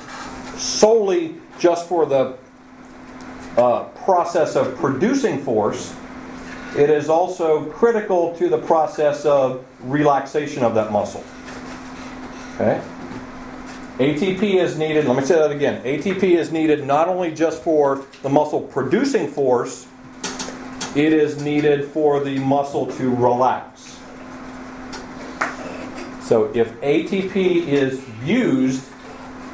solely 0.56 1.36
just 1.58 1.88
for 1.88 2.06
the 2.06 2.36
uh, 3.56 3.84
process 4.04 4.56
of 4.56 4.76
producing 4.76 5.42
force. 5.42 5.94
It 6.76 6.90
is 6.90 7.08
also 7.08 7.64
critical 7.66 8.36
to 8.36 8.48
the 8.48 8.58
process 8.58 9.24
of 9.24 9.64
relaxation 9.80 10.62
of 10.62 10.74
that 10.74 10.92
muscle. 10.92 11.24
Okay? 12.54 12.80
ATP 13.98 14.62
is 14.62 14.78
needed, 14.78 15.06
let 15.06 15.16
me 15.16 15.24
say 15.24 15.34
that 15.34 15.50
again. 15.50 15.82
ATP 15.82 16.22
is 16.22 16.52
needed 16.52 16.86
not 16.86 17.08
only 17.08 17.34
just 17.34 17.64
for 17.64 18.06
the 18.22 18.28
muscle 18.28 18.60
producing 18.60 19.26
force, 19.26 19.88
it 20.94 21.12
is 21.12 21.42
needed 21.42 21.84
for 21.84 22.22
the 22.22 22.38
muscle 22.38 22.86
to 22.86 23.12
relax. 23.16 23.98
So 26.22 26.52
if 26.54 26.72
ATP 26.80 27.66
is 27.66 28.00
used 28.24 28.84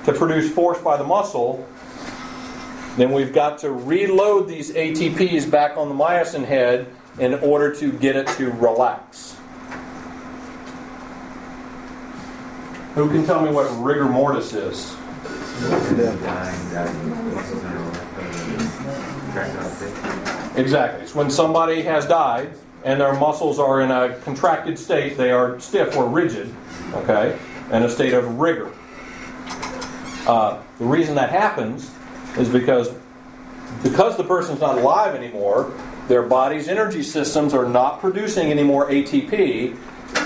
to 0.04 0.12
produce 0.12 0.52
force 0.52 0.78
by 0.78 0.98
the 0.98 1.04
muscle, 1.04 1.66
then 2.98 3.12
we've 3.12 3.32
got 3.32 3.56
to 3.60 3.70
reload 3.70 4.46
these 4.46 4.72
ATPs 4.72 5.50
back 5.50 5.78
on 5.78 5.88
the 5.88 5.94
myosin 5.94 6.44
head 6.44 6.86
in 7.18 7.32
order 7.34 7.74
to 7.76 7.92
get 7.92 8.14
it 8.14 8.26
to 8.36 8.50
relax. 8.50 9.33
Who 12.94 13.08
can 13.10 13.26
tell 13.26 13.42
me 13.42 13.50
what 13.50 13.64
rigor 13.84 14.04
mortis 14.04 14.52
is? 14.52 14.94
Exactly. 20.56 21.02
It's 21.02 21.14
when 21.14 21.28
somebody 21.28 21.82
has 21.82 22.06
died 22.06 22.54
and 22.84 23.00
their 23.00 23.14
muscles 23.14 23.58
are 23.58 23.80
in 23.80 23.90
a 23.90 24.16
contracted 24.20 24.78
state, 24.78 25.16
they 25.16 25.32
are 25.32 25.58
stiff 25.58 25.96
or 25.96 26.08
rigid, 26.08 26.54
okay, 26.92 27.36
in 27.72 27.82
a 27.82 27.88
state 27.88 28.12
of 28.12 28.38
rigor. 28.38 28.72
Uh, 30.28 30.62
the 30.78 30.84
reason 30.84 31.16
that 31.16 31.30
happens 31.30 31.90
is 32.38 32.48
because 32.48 32.94
because 33.82 34.16
the 34.16 34.24
person's 34.24 34.60
not 34.60 34.78
alive 34.78 35.16
anymore, 35.16 35.72
their 36.06 36.22
body's 36.22 36.68
energy 36.68 37.02
systems 37.02 37.52
are 37.52 37.68
not 37.68 38.00
producing 38.00 38.52
any 38.52 38.62
more 38.62 38.88
ATP. 38.88 39.76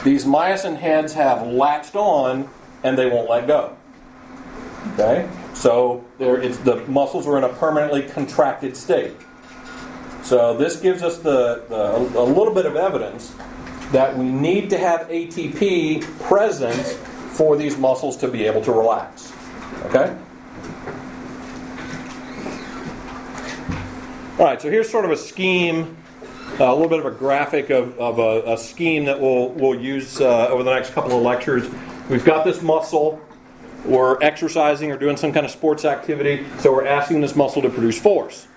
These 0.04 0.26
myosin 0.26 0.76
heads 0.76 1.14
have 1.14 1.46
latched 1.46 1.96
on 1.96 2.50
and 2.82 2.96
they 2.96 3.06
won't 3.06 3.28
let 3.28 3.46
go. 3.46 3.76
Okay? 4.94 5.28
So 5.54 6.04
the 6.18 6.84
muscles 6.86 7.26
are 7.26 7.38
in 7.38 7.44
a 7.44 7.48
permanently 7.48 8.02
contracted 8.02 8.76
state. 8.76 9.16
So 10.22 10.56
this 10.56 10.80
gives 10.80 11.02
us 11.02 11.18
the, 11.18 11.64
the, 11.68 11.96
a 12.18 12.22
little 12.22 12.54
bit 12.54 12.66
of 12.66 12.76
evidence 12.76 13.34
that 13.92 14.16
we 14.16 14.26
need 14.26 14.70
to 14.70 14.78
have 14.78 15.08
ATP 15.08 16.02
present 16.20 16.86
for 17.34 17.56
these 17.56 17.78
muscles 17.78 18.16
to 18.18 18.28
be 18.28 18.44
able 18.44 18.60
to 18.62 18.72
relax. 18.72 19.32
Okay? 19.86 20.16
All 24.38 24.44
right, 24.44 24.60
so 24.60 24.70
here's 24.70 24.88
sort 24.88 25.04
of 25.04 25.10
a 25.10 25.16
scheme, 25.16 25.96
uh, 26.60 26.64
a 26.64 26.74
little 26.74 26.88
bit 26.88 27.00
of 27.00 27.06
a 27.06 27.10
graphic 27.10 27.70
of, 27.70 27.98
of 27.98 28.18
a, 28.18 28.52
a, 28.52 28.56
scheme 28.56 29.06
that 29.06 29.20
we'll, 29.20 29.48
we'll 29.48 29.80
use 29.80 30.20
uh, 30.20 30.48
over 30.48 30.62
the 30.62 30.72
next 30.72 30.90
couple 30.90 31.16
of 31.16 31.22
lectures. 31.22 31.68
We've 32.08 32.24
got 32.24 32.44
this 32.44 32.62
muscle. 32.62 33.20
We're 33.84 34.20
exercising 34.22 34.90
or 34.90 34.96
doing 34.96 35.16
some 35.16 35.32
kind 35.32 35.44
of 35.44 35.52
sports 35.52 35.84
activity, 35.84 36.46
so 36.58 36.72
we're 36.72 36.86
asking 36.86 37.20
this 37.20 37.36
muscle 37.36 37.60
to 37.62 37.68
produce 37.68 38.00
force. 38.00 38.48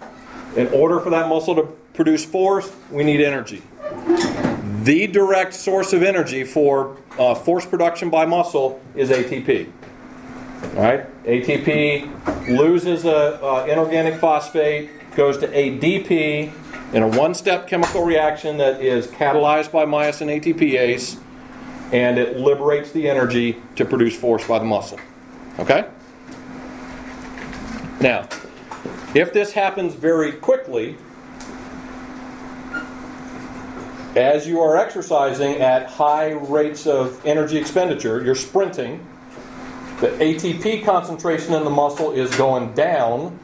In 0.56 0.68
order 0.68 1.00
for 1.00 1.10
that 1.10 1.28
muscle 1.28 1.56
to 1.56 1.64
produce 1.94 2.26
force, 2.26 2.72
we 2.90 3.04
need 3.04 3.22
energy. 3.22 3.62
the 4.84 5.06
direct 5.08 5.54
source 5.54 5.94
of 5.94 6.02
energy 6.02 6.44
for 6.44 6.98
uh, 7.20 7.36
force 7.36 7.66
production 7.66 8.10
by 8.10 8.26
muscle 8.26 8.82
is 8.96 9.10
ATP. 9.10 9.72
All 10.76 10.82
right, 10.82 11.24
ATP 11.26 12.48
loses 12.58 13.06
a 13.06 13.44
uh, 13.44 13.66
inorganic 13.66 14.20
phosphate, 14.20 14.90
goes 15.16 15.38
to 15.40 15.48
ADP 15.48 16.52
in 16.94 17.04
a 17.04 17.08
one-step 17.08 17.68
chemical 17.68 18.04
reaction 18.04 18.58
that 18.58 18.82
is 18.82 19.08
catalyzed 19.08 19.72
by 19.72 19.86
myosin 19.86 20.42
ATPase, 20.42 21.20
and 21.91 22.17
it 22.17 22.38
liberates 22.38 22.91
the 22.91 23.10
energy 23.10 23.62
to 23.75 23.86
produce 23.86 24.15
force 24.15 24.47
by 24.47 24.60
the 24.60 24.65
muscle. 24.65 24.99
Okay. 25.60 25.88
Now, 27.99 28.27
if 29.13 29.34
this 29.34 29.51
happens 29.51 29.93
very 29.93 30.32
quickly, 30.32 30.97
as 34.15 34.47
you 34.47 34.62
are 34.62 34.77
exercising 34.77 35.58
at 35.58 35.88
high 35.88 36.32
rates 36.32 36.88
of 36.88 37.23
energy 37.25 37.58
expenditure, 37.58 38.23
you're 38.23 38.36
sprinting, 38.36 39.06
the 39.99 40.08
ATP 40.08 40.84
concentration 40.84 41.54
in 41.54 41.63
the 41.63 41.69
muscle 41.69 42.12
is 42.12 42.34
going 42.36 42.73
down, 42.73 43.38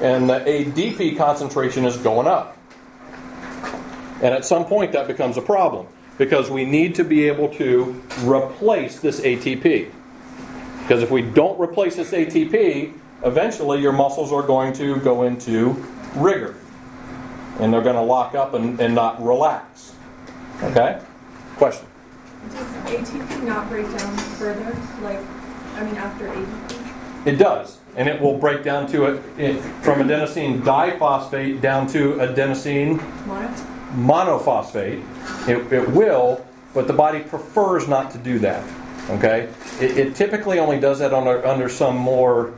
and 0.00 0.28
the 0.28 0.40
ADP 0.40 1.16
concentration 1.16 1.84
is 1.84 1.96
going 1.96 2.26
up. 2.26 2.56
And 4.22 4.34
at 4.34 4.44
some 4.44 4.64
point, 4.64 4.92
that 4.92 5.06
becomes 5.06 5.36
a 5.36 5.42
problem 5.42 5.88
because 6.18 6.50
we 6.50 6.64
need 6.64 6.94
to 6.94 7.04
be 7.04 7.28
able 7.28 7.48
to 7.54 8.02
replace 8.22 9.00
this 9.00 9.20
ATP. 9.20 9.90
Because 10.80 11.02
if 11.02 11.10
we 11.10 11.22
don't 11.22 11.58
replace 11.60 11.96
this 11.96 12.12
ATP, 12.12 12.92
eventually 13.24 13.80
your 13.80 13.92
muscles 13.92 14.32
are 14.32 14.42
going 14.42 14.72
to 14.74 14.96
go 15.00 15.24
into 15.24 15.84
rigor 16.14 16.54
and 17.58 17.72
they're 17.72 17.82
going 17.82 17.96
to 17.96 18.02
lock 18.02 18.34
up 18.34 18.54
and, 18.54 18.78
and 18.80 18.94
not 18.94 19.22
relax. 19.22 19.94
Okay? 20.62 21.00
Question? 21.56 21.86
Does 22.50 22.60
ATP 22.60 23.42
not 23.44 23.68
break 23.68 23.86
down 23.86 24.16
further? 24.16 24.78
Like, 25.02 25.18
I 25.74 25.84
mean, 25.84 25.96
after 25.96 26.28
ADP? 26.28 27.26
It 27.26 27.36
does. 27.36 27.78
And 27.96 28.08
it 28.08 28.20
will 28.20 28.38
break 28.38 28.62
down 28.62 28.86
to 28.88 29.06
it, 29.06 29.22
it 29.38 29.60
from 29.82 30.00
adenosine 30.00 30.62
diphosphate 30.62 31.60
down 31.60 31.86
to 31.88 32.14
adenosine 32.14 33.00
Mono? 33.26 33.75
Monophosphate. 33.96 35.02
It, 35.48 35.72
it 35.72 35.88
will, 35.90 36.46
but 36.74 36.86
the 36.86 36.92
body 36.92 37.20
prefers 37.20 37.88
not 37.88 38.10
to 38.12 38.18
do 38.18 38.38
that. 38.40 38.62
Okay? 39.10 39.48
It, 39.80 39.98
it 39.98 40.14
typically 40.14 40.58
only 40.58 40.78
does 40.78 40.98
that 40.98 41.14
under, 41.14 41.44
under 41.46 41.68
some 41.68 41.96
more 41.96 42.52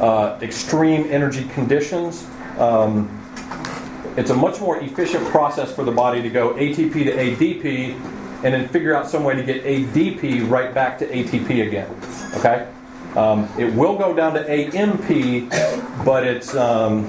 uh, 0.00 0.38
extreme 0.42 1.06
energy 1.10 1.44
conditions. 1.48 2.26
Um, 2.58 3.20
it's 4.16 4.30
a 4.30 4.34
much 4.34 4.60
more 4.60 4.78
efficient 4.78 5.24
process 5.26 5.74
for 5.74 5.84
the 5.84 5.90
body 5.90 6.22
to 6.22 6.30
go 6.30 6.54
ATP 6.54 6.92
to 6.92 7.12
ADP 7.12 7.94
and 8.44 8.52
then 8.52 8.68
figure 8.68 8.94
out 8.94 9.08
some 9.08 9.24
way 9.24 9.34
to 9.34 9.42
get 9.42 9.64
ADP 9.64 10.48
right 10.48 10.72
back 10.74 10.98
to 10.98 11.06
ATP 11.06 11.66
again. 11.66 11.90
Okay? 12.36 12.68
Um, 13.16 13.48
it 13.58 13.72
will 13.72 13.96
go 13.96 14.14
down 14.14 14.34
to 14.34 14.50
AMP, 14.50 15.48
but 16.04 16.26
it's 16.26 16.54
um, 16.54 17.08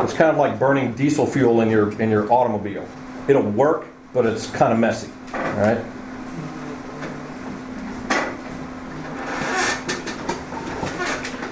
it's 0.00 0.14
kind 0.14 0.30
of 0.30 0.38
like 0.38 0.58
burning 0.58 0.94
diesel 0.94 1.26
fuel 1.26 1.60
in 1.60 1.70
your 1.70 2.00
in 2.00 2.10
your 2.10 2.32
automobile. 2.32 2.88
It'll 3.26 3.42
work, 3.42 3.86
but 4.12 4.26
it's 4.26 4.50
kind 4.50 4.72
of 4.72 4.78
messy. 4.78 5.10
All 5.32 5.40
right. 5.40 5.78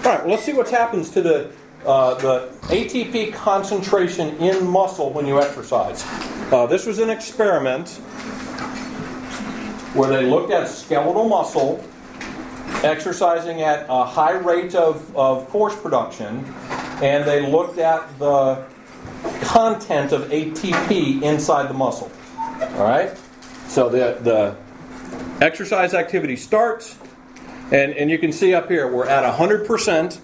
All 0.05 0.13
right. 0.13 0.21
Well, 0.21 0.29
let's 0.29 0.45
see 0.45 0.53
what 0.53 0.69
happens 0.69 1.11
to 1.11 1.23
the 1.23 1.53
uh, 1.87 2.15
the 2.15 2.49
ATP 2.69 3.33
concentration 3.33 4.37
in 4.37 4.65
muscle 4.67 5.11
when 5.13 5.27
you 5.27 5.41
exercise. 5.41 6.05
Uh, 6.53 6.67
this 6.67 6.87
was 6.87 6.99
an 6.99 7.11
experiment 7.11 7.89
where 9.95 10.09
they 10.09 10.25
looked 10.25 10.53
at 10.53 10.69
skeletal 10.69 11.29
muscle 11.29 11.85
exercising 12.85 13.63
at 13.63 13.87
a 13.89 14.05
high 14.05 14.33
rate 14.33 14.75
of, 14.75 15.17
of 15.17 15.49
force 15.49 15.75
production, 15.77 16.45
and 17.03 17.25
they 17.25 17.47
looked 17.47 17.79
at 17.79 18.19
the 18.19 18.65
content 19.53 20.13
of 20.13 20.31
ATP 20.31 21.21
inside 21.21 21.69
the 21.69 21.75
muscle. 21.75 22.11
All 22.39 22.85
right? 22.85 23.15
So 23.69 23.91
the, 23.91 24.17
the 24.23 24.57
exercise 25.45 25.93
activity 25.93 26.37
starts, 26.37 26.97
and, 27.71 27.93
and 27.93 28.11
you 28.11 28.17
can 28.17 28.33
see 28.33 28.55
up 28.55 28.71
here 28.71 28.91
we're 28.91 29.07
at 29.07 29.31
100% 29.31 30.19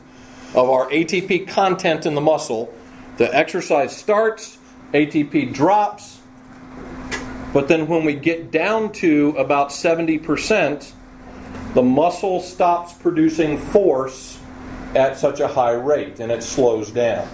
of 0.55 0.71
our 0.71 0.89
ATP 0.89 1.47
content 1.47 2.07
in 2.07 2.15
the 2.15 2.23
muscle. 2.23 2.73
The 3.19 3.35
exercise 3.37 3.95
starts, 3.95 4.57
ATP 4.95 5.53
drops, 5.53 6.21
but 7.53 7.69
then 7.69 7.87
when 7.87 8.07
we 8.07 8.15
get 8.15 8.51
down 8.51 8.93
to 8.93 9.35
about 9.37 9.69
70%, 9.69 10.91
the 11.75 11.83
muscle 11.83 12.41
stops 12.41 12.95
producing 12.95 13.59
force 13.59 14.41
at 14.95 15.19
such 15.19 15.41
a 15.41 15.49
high 15.49 15.73
rate 15.73 16.19
and 16.19 16.33
it 16.33 16.43
slows 16.43 16.91
down. 16.91 17.29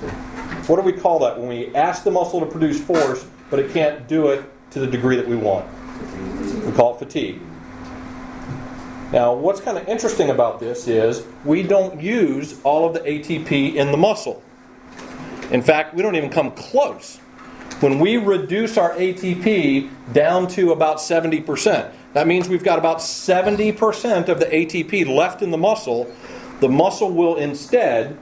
What 0.66 0.76
do 0.76 0.82
we 0.82 0.92
call 0.92 1.18
that 1.18 1.38
when 1.38 1.48
we 1.48 1.74
ask 1.74 2.04
the 2.04 2.10
muscle 2.10 2.40
to 2.40 2.46
produce 2.46 2.80
force, 2.80 3.26
but 3.50 3.58
it 3.58 3.72
can't 3.72 4.08
do 4.08 4.28
it 4.28 4.44
to 4.70 4.80
the 4.80 4.86
degree 4.86 5.16
that 5.16 5.28
we 5.28 5.36
want? 5.36 5.66
We 6.64 6.72
call 6.72 6.94
it 6.94 6.98
fatigue. 6.98 7.38
Now, 9.12 9.34
what's 9.34 9.60
kind 9.60 9.76
of 9.76 9.86
interesting 9.86 10.30
about 10.30 10.60
this 10.60 10.88
is 10.88 11.26
we 11.44 11.62
don't 11.62 12.00
use 12.00 12.60
all 12.64 12.86
of 12.86 12.94
the 12.94 13.00
ATP 13.00 13.74
in 13.74 13.92
the 13.92 13.98
muscle. 13.98 14.42
In 15.50 15.60
fact, 15.60 15.94
we 15.94 16.02
don't 16.02 16.16
even 16.16 16.30
come 16.30 16.50
close. 16.52 17.18
When 17.80 17.98
we 17.98 18.16
reduce 18.16 18.78
our 18.78 18.94
ATP 18.94 19.90
down 20.14 20.48
to 20.48 20.72
about 20.72 20.96
70%, 20.96 21.92
that 22.14 22.26
means 22.26 22.48
we've 22.48 22.64
got 22.64 22.78
about 22.78 22.98
70% 22.98 24.30
of 24.30 24.40
the 24.40 24.46
ATP 24.46 25.06
left 25.14 25.42
in 25.42 25.50
the 25.50 25.58
muscle. 25.58 26.10
The 26.60 26.70
muscle 26.70 27.10
will 27.10 27.36
instead 27.36 28.16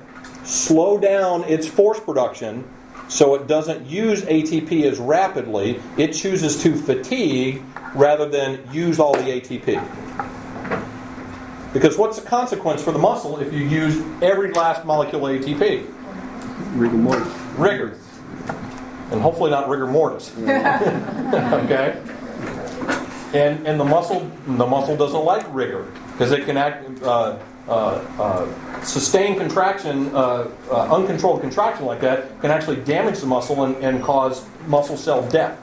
slow 0.45 0.99
down 0.99 1.45
its 1.45 1.67
force 1.67 2.01
production 2.01 2.69
so 3.09 3.35
it 3.35 3.47
doesn't 3.47 3.87
use 3.87 4.23
ATP 4.23 4.85
as 4.85 4.99
rapidly. 4.99 5.81
It 5.99 6.13
chooses 6.13 6.63
to 6.63 6.75
fatigue 6.75 7.63
rather 7.95 8.29
than 8.29 8.61
use 8.73 8.99
all 8.99 9.13
the 9.13 9.41
ATP. 9.41 9.83
Because 11.73 11.97
what's 11.97 12.19
the 12.19 12.27
consequence 12.27 12.83
for 12.83 12.93
the 12.93 12.99
muscle 12.99 13.39
if 13.39 13.53
you 13.53 13.61
use 13.61 14.03
every 14.23 14.53
last 14.53 14.85
molecule 14.85 15.27
of 15.27 15.41
ATP? 15.41 15.87
Rigor 16.75 16.97
mortis. 16.97 17.33
Rigor. 17.57 17.99
And 19.11 19.21
hopefully 19.21 19.51
not 19.51 19.69
rigor 19.69 19.87
mortis. 19.87 20.35
okay? 20.39 22.03
And, 23.35 23.67
and 23.67 23.81
the 23.81 23.85
muscle 23.85 24.31
the 24.47 24.67
muscle 24.67 24.97
doesn't 24.97 25.25
like 25.25 25.45
rigor 25.55 25.91
because 26.13 26.33
it 26.33 26.45
can 26.45 26.57
act 26.59 27.03
uh, 27.03 27.39
sustained 28.83 29.39
contraction, 29.39 30.15
uh, 30.15 30.49
uh, 30.71 30.95
uncontrolled 30.95 31.41
contraction 31.41 31.87
like 31.87 32.01
that 32.01 32.41
can 32.41 32.51
actually 32.51 32.77
damage 32.77 33.21
the 33.21 33.27
muscle 33.27 33.65
and, 33.65 33.77
and 33.77 34.03
cause 34.03 34.45
muscle 34.67 34.97
cell 34.97 35.29
death. 35.29 35.59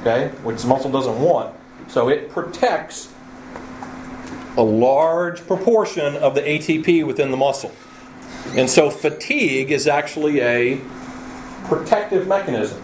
Okay, 0.00 0.28
which 0.42 0.62
the 0.62 0.68
muscle 0.68 0.90
doesn't 0.90 1.20
want. 1.20 1.54
So 1.88 2.08
it 2.08 2.30
protects 2.30 3.12
a 4.56 4.62
large 4.62 5.46
proportion 5.46 6.16
of 6.16 6.34
the 6.34 6.40
ATP 6.40 7.06
within 7.06 7.30
the 7.30 7.36
muscle. 7.36 7.72
And 8.54 8.70
so 8.70 8.90
fatigue 8.90 9.70
is 9.70 9.86
actually 9.86 10.40
a 10.40 10.80
protective 11.64 12.26
mechanism. 12.26 12.82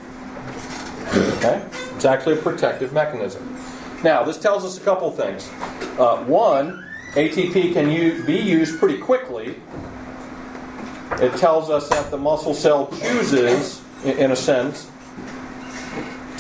Okay? 1.38 1.64
It's 1.94 2.04
actually 2.04 2.38
a 2.38 2.42
protective 2.42 2.92
mechanism. 2.92 3.56
Now, 4.02 4.22
this 4.24 4.38
tells 4.38 4.64
us 4.64 4.76
a 4.76 4.80
couple 4.80 5.10
things. 5.12 5.48
Uh, 5.98 6.24
one, 6.24 6.84
ATP 7.14 7.74
can 7.74 7.90
u- 7.90 8.22
be 8.24 8.38
used 8.38 8.78
pretty 8.78 8.98
quickly. 8.98 9.54
It 11.20 11.36
tells 11.36 11.68
us 11.68 11.88
that 11.90 12.10
the 12.10 12.16
muscle 12.16 12.54
cell 12.54 12.86
chooses, 12.86 13.82
in, 14.04 14.30
a 14.30 14.36
sense, 14.36 14.90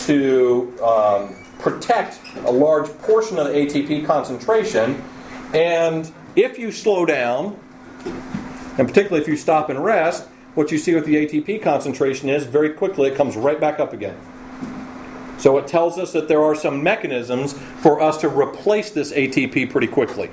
to 0.06 0.74
um, 0.82 1.36
protect 1.58 2.20
a 2.46 2.50
large 2.50 2.88
portion 3.00 3.38
of 3.38 3.48
the 3.48 3.52
ATP 3.52 4.06
concentration. 4.06 5.02
And 5.52 6.10
if 6.36 6.58
you 6.58 6.72
slow 6.72 7.04
down, 7.04 7.60
and 8.78 8.88
particularly 8.88 9.20
if 9.20 9.28
you 9.28 9.36
stop 9.36 9.68
and 9.68 9.84
rest, 9.84 10.26
what 10.54 10.72
you 10.72 10.78
see 10.78 10.94
with 10.94 11.04
the 11.04 11.16
ATP 11.16 11.62
concentration 11.62 12.30
is 12.30 12.44
very 12.44 12.70
quickly 12.70 13.10
it 13.10 13.14
comes 13.14 13.36
right 13.36 13.60
back 13.60 13.78
up 13.78 13.92
again. 13.92 14.16
So 15.36 15.58
it 15.58 15.66
tells 15.66 15.98
us 15.98 16.12
that 16.12 16.28
there 16.28 16.42
are 16.42 16.54
some 16.54 16.82
mechanisms 16.82 17.52
for 17.80 18.00
us 18.00 18.16
to 18.18 18.28
replace 18.28 18.90
this 18.90 19.12
ATP 19.12 19.70
pretty 19.70 19.88
quickly. 19.88 20.30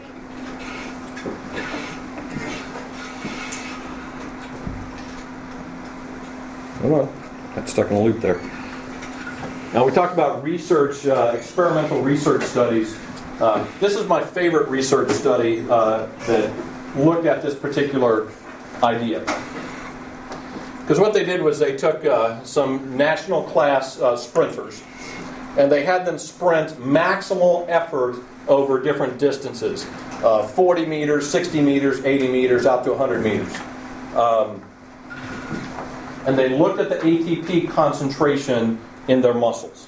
Hold 6.81 6.93
on, 6.93 7.53
got 7.55 7.69
stuck 7.69 7.89
in 7.89 7.97
a 7.97 8.01
loop 8.01 8.19
there. 8.19 8.39
Now 9.73 9.85
we 9.85 9.91
talked 9.91 10.13
about 10.13 10.43
research, 10.43 11.05
uh, 11.05 11.33
experimental 11.35 12.01
research 12.01 12.43
studies. 12.43 12.97
Uh, 13.39 13.65
this 13.79 13.95
is 13.95 14.07
my 14.07 14.23
favorite 14.23 14.67
research 14.69 15.11
study 15.11 15.65
uh, 15.69 16.07
that 16.27 16.51
looked 16.97 17.25
at 17.25 17.41
this 17.41 17.55
particular 17.55 18.31
idea. 18.81 19.19
Because 20.81 20.99
what 20.99 21.13
they 21.13 21.23
did 21.23 21.41
was 21.41 21.59
they 21.59 21.77
took 21.77 22.03
uh, 22.03 22.43
some 22.43 22.97
national 22.97 23.43
class 23.43 23.99
uh, 23.99 24.17
sprinters 24.17 24.81
and 25.57 25.71
they 25.71 25.83
had 25.83 26.05
them 26.05 26.17
sprint 26.17 26.71
maximal 26.79 27.65
effort 27.69 28.15
over 28.47 28.81
different 28.81 29.19
distances 29.19 29.85
uh, 30.23 30.45
40 30.47 30.85
meters, 30.85 31.29
60 31.29 31.61
meters, 31.61 32.03
80 32.03 32.27
meters, 32.27 32.65
out 32.65 32.83
to 32.83 32.91
100 32.91 33.23
meters. 33.23 33.55
Um, 34.15 34.61
and 36.25 36.37
they 36.37 36.49
looked 36.49 36.79
at 36.79 36.89
the 36.89 36.97
ATP 36.97 37.69
concentration 37.69 38.79
in 39.07 39.21
their 39.21 39.33
muscles. 39.33 39.87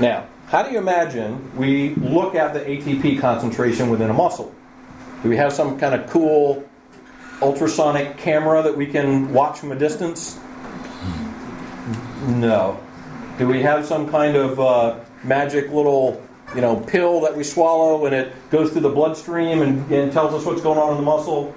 Now, 0.00 0.26
how 0.46 0.62
do 0.62 0.70
you 0.70 0.78
imagine 0.78 1.54
we 1.56 1.94
look 1.96 2.34
at 2.34 2.54
the 2.54 2.60
ATP 2.60 3.20
concentration 3.20 3.90
within 3.90 4.08
a 4.08 4.14
muscle? 4.14 4.54
Do 5.22 5.28
we 5.28 5.36
have 5.36 5.52
some 5.52 5.78
kind 5.78 5.94
of 5.94 6.08
cool 6.08 6.66
ultrasonic 7.42 8.16
camera 8.16 8.62
that 8.62 8.76
we 8.76 8.86
can 8.86 9.32
watch 9.32 9.58
from 9.58 9.72
a 9.72 9.76
distance? 9.76 10.38
No. 12.26 12.80
Do 13.38 13.46
we 13.46 13.62
have 13.62 13.84
some 13.84 14.08
kind 14.10 14.36
of 14.36 14.58
uh, 14.58 14.98
magic 15.22 15.70
little 15.70 16.22
you 16.54 16.60
know 16.62 16.76
pill 16.76 17.20
that 17.20 17.36
we 17.36 17.44
swallow 17.44 18.06
and 18.06 18.14
it 18.14 18.32
goes 18.50 18.70
through 18.70 18.80
the 18.80 18.88
bloodstream 18.88 19.60
and, 19.60 19.90
and 19.92 20.12
tells 20.12 20.32
us 20.32 20.46
what's 20.46 20.62
going 20.62 20.78
on 20.78 20.92
in 20.92 20.96
the 20.96 21.02
muscle? 21.02 21.54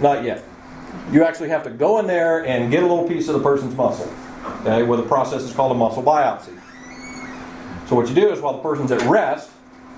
Not 0.00 0.24
yet. 0.24 0.42
You 1.12 1.24
actually 1.24 1.50
have 1.50 1.62
to 1.64 1.70
go 1.70 1.98
in 1.98 2.06
there 2.06 2.44
and 2.46 2.70
get 2.70 2.82
a 2.82 2.86
little 2.86 3.06
piece 3.06 3.28
of 3.28 3.34
the 3.34 3.42
person's 3.42 3.74
muscle, 3.74 4.12
okay, 4.60 4.82
where 4.82 4.96
the 4.96 5.04
process 5.04 5.42
is 5.42 5.52
called 5.52 5.72
a 5.72 5.74
muscle 5.74 6.02
biopsy. 6.02 6.58
So 7.86 7.96
what 7.96 8.08
you 8.08 8.14
do 8.14 8.30
is 8.30 8.40
while 8.40 8.54
the 8.54 8.62
person's 8.62 8.90
at 8.90 9.02
rest, 9.02 9.50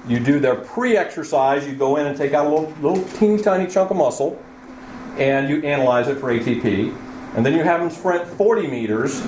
you 0.09 0.21
do 0.21 0.41
their 0.41 0.55
pre-exercise. 0.55 1.67
You 1.67 1.75
go 1.75 1.97
in 1.97 2.07
and 2.07 2.17
take 2.17 2.33
out 2.33 2.47
a 2.47 2.49
little, 2.49 2.71
little 2.81 3.05
teeny 3.19 3.43
tiny 3.43 3.71
chunk 3.71 3.91
of 3.91 3.97
muscle, 3.97 4.41
and 5.19 5.49
you 5.49 5.63
analyze 5.63 6.09
it 6.09 6.19
for 6.19 6.33
ATP. 6.33 6.97
And 7.37 7.45
then 7.45 7.55
you 7.55 7.63
have 7.63 7.81
them 7.81 7.91
sprint 7.91 8.27
40 8.27 8.67
meters. 8.67 9.21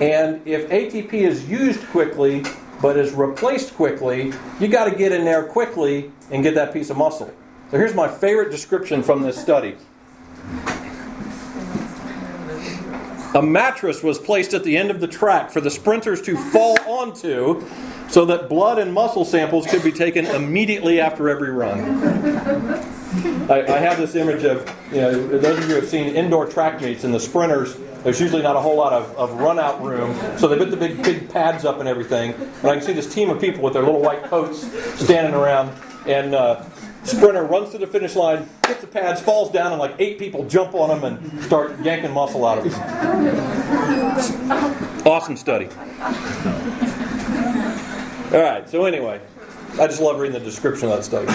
And 0.00 0.46
if 0.46 0.68
ATP 0.68 1.12
is 1.12 1.48
used 1.48 1.86
quickly 1.88 2.44
but 2.80 2.96
is 2.96 3.12
replaced 3.12 3.74
quickly, 3.74 4.32
you 4.60 4.68
got 4.68 4.84
to 4.84 4.94
get 4.94 5.12
in 5.12 5.24
there 5.24 5.42
quickly 5.44 6.12
and 6.30 6.42
get 6.42 6.54
that 6.54 6.72
piece 6.72 6.90
of 6.90 6.96
muscle. 6.96 7.32
So 7.70 7.76
here's 7.76 7.94
my 7.94 8.08
favorite 8.08 8.50
description 8.50 9.02
from 9.02 9.22
this 9.22 9.36
study. 9.36 9.76
A 13.38 13.42
mattress 13.42 14.02
was 14.02 14.18
placed 14.18 14.52
at 14.52 14.64
the 14.64 14.76
end 14.76 14.90
of 14.90 14.98
the 14.98 15.06
track 15.06 15.52
for 15.52 15.60
the 15.60 15.70
sprinters 15.70 16.20
to 16.22 16.36
fall 16.50 16.76
onto 16.88 17.64
so 18.08 18.24
that 18.24 18.48
blood 18.48 18.80
and 18.80 18.92
muscle 18.92 19.24
samples 19.24 19.64
could 19.64 19.84
be 19.84 19.92
taken 19.92 20.26
immediately 20.26 21.00
after 21.00 21.28
every 21.28 21.52
run. 21.52 21.78
I, 23.48 23.62
I, 23.62 23.78
have 23.78 23.96
this 23.96 24.16
image 24.16 24.42
of, 24.42 24.68
you 24.90 25.02
know, 25.02 25.38
those 25.38 25.56
of 25.56 25.62
you 25.68 25.76
who 25.76 25.80
have 25.80 25.88
seen 25.88 26.16
indoor 26.16 26.46
track 26.46 26.80
meets 26.80 27.04
and 27.04 27.14
the 27.14 27.20
sprinters, 27.20 27.76
there's 28.02 28.20
usually 28.20 28.42
not 28.42 28.56
a 28.56 28.60
whole 28.60 28.76
lot 28.76 28.92
of, 28.92 29.16
of 29.16 29.32
run 29.34 29.60
out 29.60 29.80
room, 29.84 30.18
so 30.36 30.48
they 30.48 30.58
put 30.58 30.72
the 30.72 30.76
big, 30.76 31.00
big 31.04 31.30
pads 31.30 31.64
up 31.64 31.78
and 31.78 31.88
everything. 31.88 32.34
And 32.34 32.66
I 32.66 32.74
can 32.74 32.82
see 32.82 32.92
this 32.92 33.14
team 33.14 33.30
of 33.30 33.40
people 33.40 33.62
with 33.62 33.72
their 33.72 33.84
little 33.84 34.02
white 34.02 34.24
coats 34.24 34.66
standing 35.00 35.34
around, 35.34 35.72
and 36.08 36.34
uh, 36.34 36.64
sprinter 37.08 37.44
runs 37.44 37.70
to 37.70 37.78
the 37.78 37.86
finish 37.86 38.14
line, 38.14 38.48
hits 38.66 38.80
the 38.80 38.86
pads, 38.86 39.20
falls 39.20 39.50
down, 39.50 39.72
and 39.72 39.80
like 39.80 39.94
eight 39.98 40.18
people 40.18 40.44
jump 40.46 40.74
on 40.74 40.96
him 40.96 41.04
and 41.04 41.42
start 41.44 41.78
yanking 41.80 42.12
muscle 42.12 42.46
out 42.46 42.58
of 42.58 42.64
him. 42.64 42.74
Awesome 45.06 45.36
study. 45.36 45.68
All 48.32 48.42
right, 48.42 48.68
so 48.68 48.84
anyway, 48.84 49.20
I 49.80 49.86
just 49.86 50.00
love 50.00 50.18
reading 50.18 50.38
the 50.38 50.44
description 50.44 50.90
of 50.90 50.96
that 50.96 51.04
study. 51.04 51.26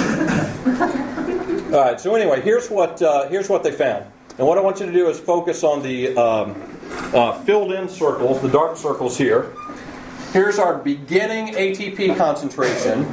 All 1.73 1.81
right, 1.83 1.99
so 1.99 2.13
anyway, 2.13 2.41
here's 2.41 2.69
what, 2.69 3.01
uh, 3.01 3.27
here's 3.29 3.49
what 3.49 3.63
they 3.63 3.71
found. 3.71 4.05
And 4.38 4.47
what 4.47 4.57
I 4.57 4.62
want 4.62 4.79
you 4.79 4.86
to 4.86 4.91
do 4.91 5.09
is 5.09 5.19
focus 5.19 5.63
on 5.63 5.81
the 5.81 6.15
um, 6.17 6.55
uh, 7.13 7.39
filled 7.43 7.71
in 7.71 7.89
circles, 7.89 8.41
the 8.41 8.49
dark 8.49 8.77
circles 8.77 9.17
here. 9.17 9.53
Here's 10.31 10.57
our 10.57 10.77
beginning 10.77 11.53
ATP 11.53 12.17
concentration. 12.17 13.05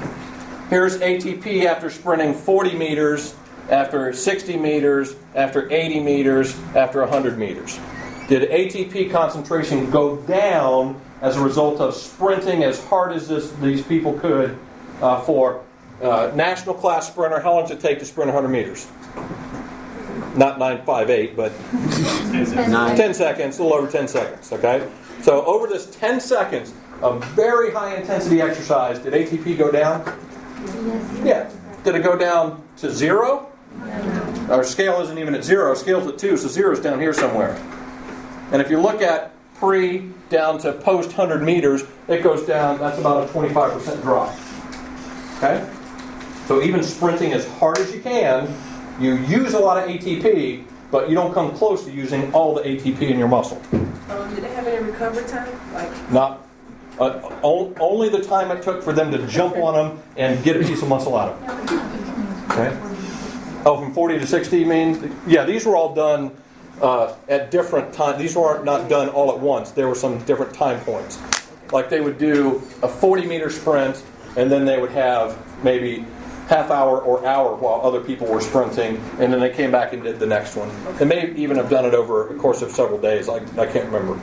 Here's 0.71 0.99
ATP 0.99 1.65
after 1.65 1.91
sprinting 1.91 2.33
40 2.33 2.77
meters, 2.77 3.35
after 3.71 4.13
60 4.13 4.57
meters, 4.57 5.17
after 5.35 5.69
80 5.69 5.99
meters, 5.99 6.57
after 6.77 7.01
100 7.01 7.37
meters. 7.37 7.81
Did 8.29 8.49
ATP 8.49 9.11
concentration 9.11 9.91
go 9.91 10.19
down 10.19 11.01
as 11.23 11.37
a 11.37 11.43
result 11.43 11.81
of 11.81 11.97
sprinting 11.97 12.63
as 12.63 12.83
hard 12.85 13.11
as 13.11 13.27
this, 13.27 13.51
these 13.55 13.83
people 13.83 14.13
could 14.13 14.57
uh, 15.03 15.21
for 15.23 15.65
uh, 16.03 16.31
national 16.37 16.77
class 16.77 17.09
sprinter? 17.09 17.41
How 17.41 17.55
long 17.55 17.63
does 17.63 17.73
it 17.73 17.81
take 17.81 17.99
to 17.99 18.07
sprint 18.07 18.33
100 18.33 18.49
meters? 18.49 18.87
Not 20.37 20.61
958, 20.61 21.35
but 21.35 21.51
10 22.97 23.13
seconds, 23.13 23.59
a 23.59 23.63
little 23.65 23.77
over 23.77 23.91
10 23.91 24.07
seconds, 24.07 24.53
okay? 24.53 24.89
So 25.23 25.45
over 25.47 25.67
this 25.67 25.87
10 25.97 26.21
seconds 26.21 26.73
of 27.03 27.25
very 27.35 27.73
high 27.73 27.97
intensity 27.97 28.41
exercise, 28.41 29.01
did 29.01 29.15
ATP 29.15 29.59
go 29.59 29.73
down? 29.73 30.05
Yeah. 31.25 31.51
Did 31.85 31.95
it 31.95 32.03
go 32.03 32.17
down 32.17 32.63
to 32.79 32.91
zero? 32.91 33.51
Our 34.51 34.65
scale 34.65 35.01
isn't 35.01 35.19
even 35.19 35.35
at 35.35 35.45
zero, 35.45 35.69
our 35.69 35.77
scale's 35.77 36.07
at 36.07 36.19
two, 36.19 36.37
so 36.37 36.49
zero's 36.49 36.81
down 36.81 36.99
here 36.99 37.13
somewhere. 37.13 37.55
And 38.53 38.61
if 38.61 38.69
you 38.69 38.81
look 38.81 39.01
at 39.01 39.33
pre 39.55 40.11
down 40.29 40.59
to 40.59 40.73
post 40.73 41.09
100 41.09 41.43
meters, 41.43 41.85
it 42.09 42.23
goes 42.23 42.47
down, 42.47 42.79
that's 42.79 42.99
about 42.99 43.29
a 43.29 43.33
25% 43.33 44.03
drop. 44.03 44.35
Okay? 45.37 45.69
So 46.47 46.63
even 46.63 46.83
sprinting 46.83 47.33
as 47.33 47.47
hard 47.47 47.79
as 47.79 47.95
you 47.95 48.01
can, 48.01 48.53
you 48.99 49.15
use 49.17 49.55
a 49.55 49.59
lot 49.59 49.83
of 49.83 49.89
ATP, 49.89 50.65
but 50.91 51.09
you 51.09 51.15
don't 51.15 51.33
come 51.33 51.55
close 51.55 51.85
to 51.85 51.93
using 51.93 52.33
all 52.33 52.55
the 52.55 52.63
ATP 52.63 53.03
in 53.03 53.19
your 53.19 53.29
muscle. 53.29 53.63
Um, 53.73 54.35
did 54.35 54.43
they 54.43 54.53
have 54.55 54.67
any 54.67 54.85
recovery 54.85 55.25
time? 55.29 55.49
Like 55.73 56.13
Not 56.13 56.45
uh, 57.01 57.39
only 57.43 58.09
the 58.09 58.23
time 58.23 58.51
it 58.51 58.63
took 58.63 58.83
for 58.83 58.93
them 58.93 59.11
to 59.11 59.27
jump 59.27 59.57
on 59.57 59.75
them 59.75 60.03
and 60.17 60.43
get 60.45 60.57
a 60.57 60.61
piece 60.61 60.83
of 60.83 60.89
muscle 60.89 61.17
out 61.17 61.33
of 61.33 61.67
them. 61.67 62.51
Okay? 62.51 62.79
Oh, 63.65 63.81
from 63.81 63.93
40 63.93 64.19
to 64.19 64.27
60, 64.27 64.59
you 64.59 64.67
mean? 64.67 65.17
Yeah, 65.27 65.45
these 65.45 65.67
were 65.67 65.77
all 65.77 65.95
done 65.95 66.37
uh, 66.81 67.15
at 67.29 67.51
different 67.51 67.93
times. 67.93 68.19
These 68.19 68.37
weren't 68.37 68.65
not 68.65 68.89
done 68.89 69.09
all 69.09 69.31
at 69.33 69.39
once. 69.39 69.71
There 69.71 69.89
were 69.89 69.95
some 69.95 70.19
different 70.25 70.55
time 70.55 70.81
points. 70.81 71.19
Like 71.73 71.89
they 71.89 72.01
would 72.01 72.19
do 72.19 72.63
a 72.83 72.89
40 72.89 73.27
meter 73.27 73.51
sprint, 73.51 74.03
and 74.37 74.51
then 74.51 74.65
they 74.65 74.81
would 74.81 74.91
have 74.93 75.39
maybe 75.65 76.05
half 76.49 76.71
hour 76.71 77.01
or 77.01 77.25
hour 77.25 77.55
while 77.55 77.81
other 77.83 78.01
people 78.01 78.27
were 78.27 78.41
sprinting, 78.41 78.97
and 79.21 79.33
then 79.33 79.39
they 79.39 79.51
came 79.51 79.71
back 79.71 79.93
and 79.93 80.03
did 80.03 80.19
the 80.19 80.27
next 80.27 80.57
one. 80.57 80.69
They 80.97 81.05
may 81.05 81.33
even 81.37 81.57
have 81.57 81.71
done 81.71 81.85
it 81.85 81.95
over 81.95 82.35
a 82.35 82.39
course 82.39 82.61
of 82.61 82.73
several 82.73 82.99
days. 82.99 83.29
I, 83.29 83.37
I 83.57 83.67
can't 83.67 83.91
remember. 83.91 84.19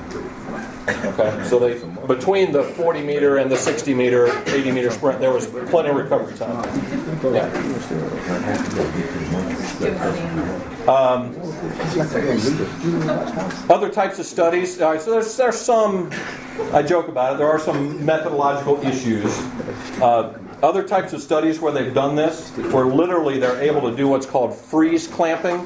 Okay, 1.20 1.44
so 1.48 1.58
they 1.58 1.80
between 2.06 2.52
the 2.52 2.64
40 2.64 3.02
meter 3.02 3.38
and 3.38 3.50
the 3.50 3.58
60 3.58 3.94
meter, 3.96 4.28
80 4.48 4.72
meter 4.72 4.92
sprint, 4.92 5.20
there 5.20 5.32
was 5.32 5.48
plenty 5.48 5.90
of 5.90 5.96
recovery 5.96 6.36
time. 6.38 6.64
Yeah. 7.34 7.48
Um, 10.88 11.36
other 13.70 13.90
types 13.90 14.20
of 14.20 14.26
studies. 14.28 14.80
All 14.80 14.92
right, 14.92 15.02
so 15.02 15.12
there's 15.12 15.36
there's 15.36 15.60
some. 15.60 16.12
I 16.72 16.84
joke 16.84 17.08
about 17.08 17.34
it. 17.34 17.38
There 17.40 17.48
are 17.48 17.60
some 17.60 18.06
methodological 18.06 18.80
issues. 18.86 19.26
Uh, 20.00 20.38
other 20.62 20.84
types 20.84 21.14
of 21.14 21.22
studies 21.22 21.60
where 21.60 21.72
they've 21.72 21.94
done 21.94 22.16
this, 22.16 22.52
where 22.72 22.86
literally 22.86 23.40
they're 23.40 23.62
able 23.62 23.82
to 23.90 23.96
do 23.96 24.08
what's 24.08 24.26
called 24.26 24.56
freeze 24.56 25.08
clamping, 25.08 25.66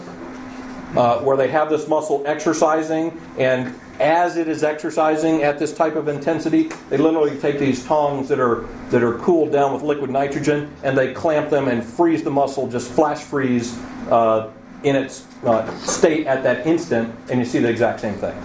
uh, 0.97 1.19
where 1.19 1.37
they 1.37 1.49
have 1.49 1.69
this 1.69 1.87
muscle 1.87 2.23
exercising, 2.25 3.17
and 3.37 3.75
as 4.01 4.35
it 4.35 4.47
is 4.47 4.63
exercising 4.63 5.43
at 5.43 5.59
this 5.59 5.71
type 5.71 5.95
of 5.95 6.07
intensity, 6.07 6.69
they 6.89 6.97
literally 6.97 7.37
take 7.39 7.59
these 7.59 7.85
tongs 7.85 8.27
that 8.29 8.39
are 8.39 8.65
that 8.89 9.03
are 9.03 9.17
cooled 9.19 9.51
down 9.51 9.73
with 9.73 9.83
liquid 9.83 10.09
nitrogen, 10.09 10.73
and 10.83 10.97
they 10.97 11.13
clamp 11.13 11.49
them 11.49 11.67
and 11.67 11.83
freeze 11.83 12.23
the 12.23 12.31
muscle, 12.31 12.67
just 12.67 12.91
flash 12.91 13.19
freeze 13.19 13.77
uh, 14.09 14.49
in 14.83 14.95
its 14.95 15.27
uh, 15.43 15.71
state 15.77 16.25
at 16.25 16.41
that 16.41 16.65
instant, 16.65 17.13
and 17.29 17.39
you 17.39 17.45
see 17.45 17.59
the 17.59 17.69
exact 17.69 17.99
same 18.01 18.15
thing. 18.15 18.35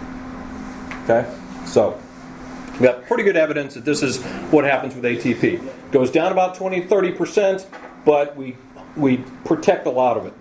Okay, 1.04 1.28
so. 1.64 2.00
We 2.78 2.84
got 2.86 3.06
pretty 3.06 3.22
good 3.22 3.38
evidence 3.38 3.72
that 3.72 3.86
this 3.86 4.02
is 4.02 4.22
what 4.50 4.66
happens 4.66 4.94
with 4.94 5.04
ATP. 5.04 5.44
It 5.44 5.92
Goes 5.92 6.10
down 6.10 6.30
about 6.30 6.56
20, 6.56 6.82
30%, 6.82 7.64
but 8.04 8.36
we, 8.36 8.54
we 8.94 9.24
protect 9.46 9.86
a 9.86 9.90
lot 9.90 10.18
of 10.18 10.26
it. 10.26 10.34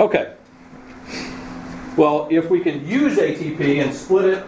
Okay. 0.00 0.34
Well, 1.96 2.26
if 2.30 2.48
we 2.48 2.60
can 2.60 2.86
use 2.86 3.18
ATP 3.18 3.82
and 3.82 3.94
split 3.94 4.24
it, 4.24 4.46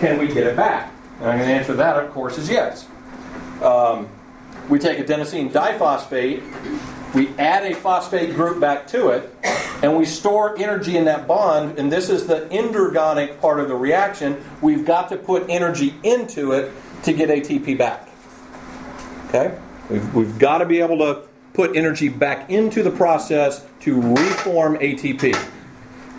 can 0.00 0.18
we 0.18 0.28
get 0.28 0.46
it 0.46 0.56
back? 0.56 0.92
And 1.20 1.30
I'm 1.30 1.38
going 1.38 1.48
to 1.48 1.54
answer 1.54 1.74
that, 1.74 1.96
of 2.02 2.10
course, 2.12 2.36
is 2.38 2.50
yes. 2.50 2.86
Um, 3.62 4.08
we 4.68 4.78
take 4.78 4.98
adenosine 4.98 5.50
diphosphate, 5.50 6.42
we 7.14 7.28
add 7.38 7.70
a 7.70 7.74
phosphate 7.74 8.34
group 8.34 8.60
back 8.60 8.86
to 8.88 9.08
it, 9.08 9.34
and 9.82 9.96
we 9.96 10.04
store 10.04 10.56
energy 10.58 10.96
in 10.96 11.06
that 11.06 11.26
bond, 11.26 11.78
and 11.78 11.90
this 11.90 12.08
is 12.10 12.26
the 12.26 12.46
endergonic 12.50 13.40
part 13.40 13.58
of 13.58 13.68
the 13.68 13.74
reaction. 13.74 14.42
We've 14.60 14.84
got 14.84 15.08
to 15.08 15.16
put 15.16 15.46
energy 15.48 15.94
into 16.02 16.52
it 16.52 16.72
to 17.04 17.12
get 17.12 17.30
ATP 17.30 17.78
back. 17.78 18.08
Okay? 19.28 19.58
We've, 19.88 20.14
we've 20.14 20.38
got 20.38 20.58
to 20.58 20.66
be 20.66 20.80
able 20.80 20.98
to 20.98 21.26
put 21.54 21.74
energy 21.76 22.08
back 22.08 22.50
into 22.50 22.82
the 22.82 22.90
process 22.90 23.66
to 23.80 24.00
reform 24.00 24.76
ATP. 24.76 25.34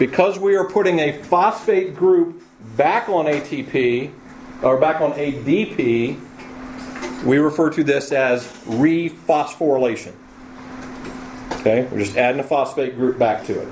Because 0.02 0.40
we 0.40 0.56
are 0.56 0.68
putting 0.68 0.98
a 0.98 1.12
phosphate 1.12 1.96
group 1.96 2.42
back 2.76 3.08
on 3.08 3.26
ATP, 3.26 4.12
or 4.64 4.80
back 4.80 5.00
on 5.00 5.12
ADP, 5.14 6.20
we 7.24 7.38
refer 7.38 7.70
to 7.70 7.84
this 7.84 8.12
as 8.12 8.48
rephosphorylation. 8.66 10.14
Okay, 11.52 11.88
we're 11.92 12.00
just 12.00 12.18
adding 12.18 12.40
a 12.40 12.44
phosphate 12.44 12.96
group 12.96 13.20
back 13.20 13.46
to 13.46 13.62
it. 13.62 13.68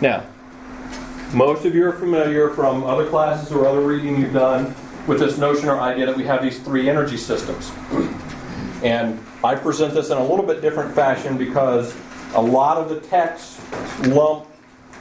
Now, 0.00 0.24
most 1.34 1.66
of 1.66 1.74
you 1.74 1.86
are 1.86 1.92
familiar 1.92 2.48
from 2.48 2.82
other 2.84 3.10
classes 3.10 3.52
or 3.52 3.66
other 3.66 3.82
reading 3.82 4.18
you've 4.18 4.32
done 4.32 4.74
with 5.06 5.18
this 5.18 5.36
notion 5.36 5.68
or 5.68 5.78
idea 5.78 6.06
that 6.06 6.16
we 6.16 6.24
have 6.24 6.42
these 6.42 6.58
three 6.60 6.88
energy 6.88 7.18
systems. 7.18 7.70
And 8.82 9.24
I 9.44 9.54
present 9.54 9.94
this 9.94 10.10
in 10.10 10.18
a 10.18 10.24
little 10.24 10.44
bit 10.44 10.60
different 10.60 10.92
fashion 10.92 11.38
because 11.38 11.94
a 12.34 12.40
lot 12.40 12.76
of 12.76 12.88
the 12.88 13.00
texts 13.00 13.60
lump 14.06 14.46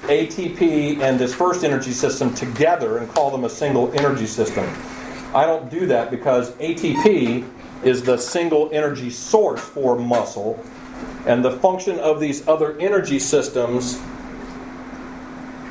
ATP 0.03 0.99
and 0.99 1.19
this 1.19 1.33
first 1.33 1.63
energy 1.63 1.91
system 1.91 2.33
together 2.33 2.97
and 2.97 3.09
call 3.09 3.29
them 3.29 3.43
a 3.43 3.49
single 3.49 3.91
energy 3.93 4.25
system. 4.25 4.65
I 5.33 5.45
don't 5.45 5.69
do 5.69 5.85
that 5.87 6.11
because 6.11 6.51
ATP 6.53 7.47
is 7.83 8.03
the 8.03 8.17
single 8.17 8.69
energy 8.73 9.09
source 9.09 9.61
for 9.61 9.97
muscle, 9.97 10.63
and 11.25 11.43
the 11.43 11.51
function 11.51 11.99
of 11.99 12.19
these 12.19 12.47
other 12.47 12.77
energy 12.79 13.19
systems 13.19 13.99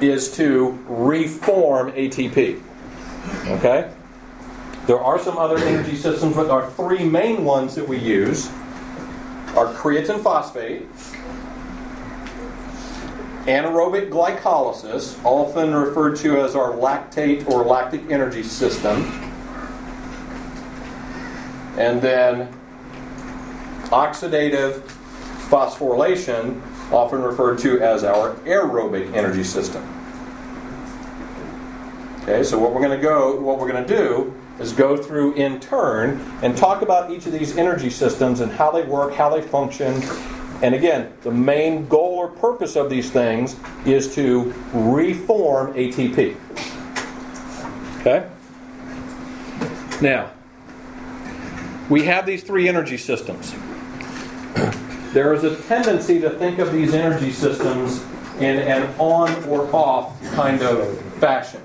is 0.00 0.34
to 0.36 0.78
reform 0.88 1.92
ATP. 1.92 2.62
Okay? 3.46 3.92
There 4.86 4.98
are 4.98 5.18
some 5.18 5.36
other 5.36 5.58
energy 5.58 5.96
systems, 5.96 6.34
but 6.34 6.50
our 6.50 6.70
three 6.70 7.04
main 7.04 7.44
ones 7.44 7.74
that 7.74 7.86
we 7.86 7.98
use 7.98 8.48
are 9.56 9.72
creatine 9.74 10.22
phosphate, 10.22 10.86
anaerobic 13.50 14.10
glycolysis, 14.10 15.22
often 15.24 15.74
referred 15.74 16.16
to 16.16 16.40
as 16.40 16.54
our 16.54 16.70
lactate 16.72 17.48
or 17.48 17.64
lactic 17.64 18.08
energy 18.10 18.44
system, 18.44 19.02
and 21.76 22.00
then 22.00 22.48
oxidative 23.90 24.80
phosphorylation, 25.48 26.62
often 26.92 27.22
referred 27.22 27.58
to 27.58 27.80
as 27.80 28.04
our 28.04 28.34
aerobic 28.44 29.12
energy 29.14 29.42
system. 29.42 29.82
Okay, 32.22 32.44
so 32.44 32.56
what 32.58 32.72
we're 32.72 32.82
going 32.82 32.96
to 32.96 33.02
go, 33.02 33.40
what 33.40 33.58
we're 33.58 33.70
going 33.70 33.84
to 33.84 33.96
do 33.96 34.32
is 34.60 34.72
go 34.72 34.96
through 34.96 35.34
in 35.34 35.58
turn 35.58 36.20
and 36.42 36.56
talk 36.56 36.82
about 36.82 37.10
each 37.10 37.26
of 37.26 37.32
these 37.32 37.56
energy 37.56 37.90
systems 37.90 38.40
and 38.40 38.52
how 38.52 38.70
they 38.70 38.82
work, 38.82 39.14
how 39.14 39.28
they 39.28 39.42
function. 39.42 40.02
And 40.62 40.74
again, 40.74 41.12
the 41.22 41.30
main 41.30 41.88
goal 41.88 41.99
or 42.20 42.28
purpose 42.28 42.76
of 42.76 42.90
these 42.90 43.10
things 43.10 43.56
is 43.86 44.14
to 44.14 44.52
reform 44.74 45.72
ATP. 45.72 46.36
Okay? 48.00 48.28
Now, 50.02 50.30
we 51.88 52.04
have 52.04 52.26
these 52.26 52.42
three 52.42 52.68
energy 52.68 52.98
systems. 52.98 53.54
There 55.10 55.34
is 55.34 55.42
a 55.42 55.56
tendency 55.62 56.20
to 56.20 56.30
think 56.30 56.60
of 56.60 56.72
these 56.72 56.94
energy 56.94 57.32
systems 57.32 58.00
in 58.38 58.58
an 58.58 58.94
on 58.96 59.42
or 59.46 59.68
off 59.74 60.22
kind 60.34 60.62
of 60.62 60.96
fashion 61.14 61.60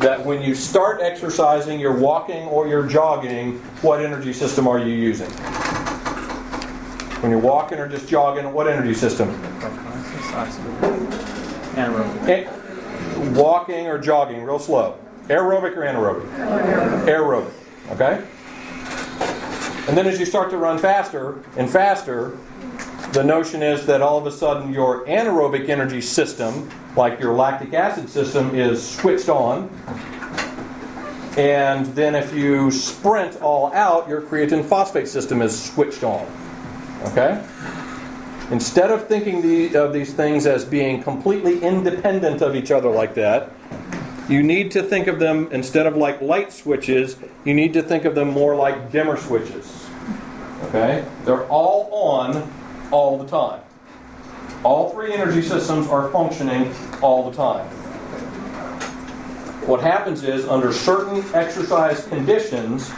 that 0.00 0.24
when 0.24 0.40
you 0.40 0.54
start 0.54 1.02
exercising, 1.02 1.78
you're 1.78 1.98
walking 1.98 2.48
or 2.48 2.66
you're 2.66 2.86
jogging, 2.86 3.58
what 3.82 4.02
energy 4.02 4.32
system 4.32 4.66
are 4.66 4.78
you 4.78 4.94
using? 4.94 5.30
When 7.20 7.30
you're 7.30 7.40
walking 7.40 7.78
or 7.78 7.88
just 7.88 8.08
jogging, 8.08 8.52
what 8.52 8.68
energy 8.68 8.92
system? 8.92 9.30
Anaerobic. 11.74 12.28
Eh, 12.28 13.30
walking 13.30 13.86
or 13.86 13.98
jogging, 13.98 14.42
real 14.42 14.58
slow. 14.58 14.98
Aerobic 15.28 15.76
or 15.76 15.82
anaerobic? 15.82 16.26
Aerobic. 17.06 17.52
Okay? 17.92 18.26
And 19.88 19.96
then 19.96 20.06
as 20.06 20.20
you 20.20 20.26
start 20.26 20.50
to 20.50 20.58
run 20.58 20.78
faster 20.78 21.42
and 21.56 21.70
faster, 21.70 22.36
the 23.12 23.24
notion 23.24 23.62
is 23.62 23.86
that 23.86 24.02
all 24.02 24.18
of 24.18 24.26
a 24.26 24.32
sudden 24.32 24.72
your 24.72 25.06
anaerobic 25.06 25.70
energy 25.70 26.02
system, 26.02 26.68
like 26.96 27.18
your 27.18 27.32
lactic 27.32 27.72
acid 27.72 28.10
system, 28.10 28.54
is 28.54 28.86
switched 28.86 29.30
on. 29.30 29.70
And 31.38 31.86
then 31.94 32.14
if 32.14 32.34
you 32.34 32.70
sprint 32.70 33.40
all 33.40 33.72
out, 33.72 34.06
your 34.06 34.20
creatine 34.20 34.64
phosphate 34.64 35.08
system 35.08 35.40
is 35.40 35.58
switched 35.58 36.04
on. 36.04 36.26
Okay? 37.04 37.42
Instead 38.50 38.90
of 38.90 39.06
thinking 39.08 39.42
the, 39.42 39.76
of 39.76 39.92
these 39.92 40.12
things 40.12 40.46
as 40.46 40.64
being 40.64 41.02
completely 41.02 41.60
independent 41.62 42.42
of 42.42 42.54
each 42.54 42.70
other 42.70 42.88
like 42.88 43.14
that, 43.14 43.50
you 44.28 44.42
need 44.42 44.70
to 44.72 44.82
think 44.82 45.06
of 45.06 45.18
them 45.18 45.48
instead 45.52 45.86
of 45.86 45.96
like 45.96 46.20
light 46.20 46.52
switches, 46.52 47.16
you 47.44 47.54
need 47.54 47.72
to 47.72 47.82
think 47.82 48.04
of 48.04 48.14
them 48.14 48.28
more 48.28 48.54
like 48.56 48.90
dimmer 48.90 49.16
switches. 49.16 49.86
Okay? 50.64 51.04
They're 51.24 51.46
all 51.46 51.88
on 51.92 52.52
all 52.90 53.18
the 53.18 53.26
time. 53.26 53.60
All 54.64 54.90
three 54.90 55.12
energy 55.12 55.42
systems 55.42 55.86
are 55.88 56.10
functioning 56.10 56.72
all 57.02 57.30
the 57.30 57.36
time. 57.36 57.66
What 59.66 59.80
happens 59.80 60.22
is, 60.22 60.46
under 60.46 60.72
certain 60.72 61.24
exercise 61.34 62.06
conditions, 62.06 62.88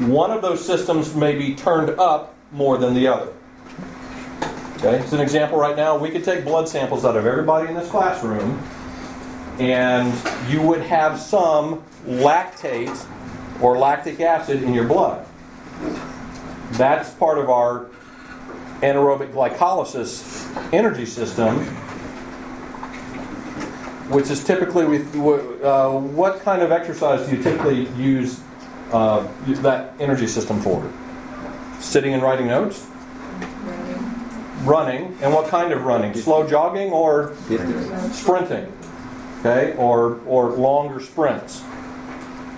one 0.00 0.32
of 0.32 0.42
those 0.42 0.64
systems 0.64 1.14
may 1.14 1.36
be 1.36 1.54
turned 1.54 1.90
up 1.98 2.34
more 2.50 2.76
than 2.76 2.94
the 2.94 3.06
other. 3.06 3.32
Okay, 4.80 5.04
an 5.10 5.18
example, 5.18 5.58
right 5.58 5.74
now, 5.74 5.98
we 5.98 6.08
could 6.08 6.22
take 6.22 6.44
blood 6.44 6.68
samples 6.68 7.04
out 7.04 7.16
of 7.16 7.26
everybody 7.26 7.68
in 7.68 7.74
this 7.74 7.90
classroom, 7.90 8.62
and 9.58 10.14
you 10.48 10.62
would 10.62 10.82
have 10.82 11.18
some 11.18 11.82
lactate 12.06 13.04
or 13.60 13.76
lactic 13.76 14.20
acid 14.20 14.62
in 14.62 14.72
your 14.72 14.84
blood. 14.84 15.26
That's 16.72 17.10
part 17.10 17.38
of 17.38 17.50
our 17.50 17.86
anaerobic 18.80 19.32
glycolysis 19.32 20.72
energy 20.72 21.06
system, 21.06 21.56
which 24.10 24.30
is 24.30 24.44
typically 24.44 24.84
with 24.84 25.12
uh, 25.64 25.90
what 25.90 26.40
kind 26.42 26.62
of 26.62 26.70
exercise 26.70 27.28
do 27.28 27.36
you 27.36 27.42
typically 27.42 27.88
use 28.00 28.38
uh, 28.92 29.26
that 29.46 29.94
energy 29.98 30.28
system 30.28 30.60
for? 30.60 30.88
Sitting 31.80 32.14
and 32.14 32.22
writing 32.22 32.46
notes? 32.46 32.86
Running. 34.68 35.16
And 35.22 35.32
what 35.32 35.48
kind 35.48 35.72
of 35.72 35.84
running? 35.84 36.14
Slow 36.14 36.46
jogging 36.46 36.92
or 36.92 37.34
sprinting? 38.12 38.72
Okay, 39.40 39.74
or, 39.76 40.20
or 40.26 40.50
longer 40.50 41.00
sprints. 41.00 41.62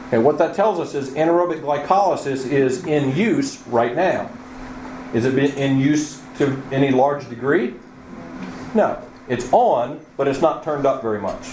Okay, 0.09 0.19
what 0.19 0.39
that 0.39 0.55
tells 0.55 0.81
us 0.81 0.95
is 0.95 1.11
anaerobic 1.11 1.61
glycolysis 1.61 2.51
is 2.51 2.85
in 2.87 3.17
use 3.17 3.63
right 3.69 3.95
now. 3.95 4.31
Is 5.15 5.25
it 5.25 5.39
in 5.39 5.79
use 5.79 6.21
to 6.39 6.61
any 6.73 6.91
large 6.91 7.29
degree? 7.29 7.75
No. 8.75 9.01
It's 9.29 9.49
on, 9.53 10.05
but 10.17 10.27
it's 10.27 10.41
not 10.41 10.65
turned 10.65 10.87
up 10.87 11.03
very 11.03 11.21
much. 11.21 11.51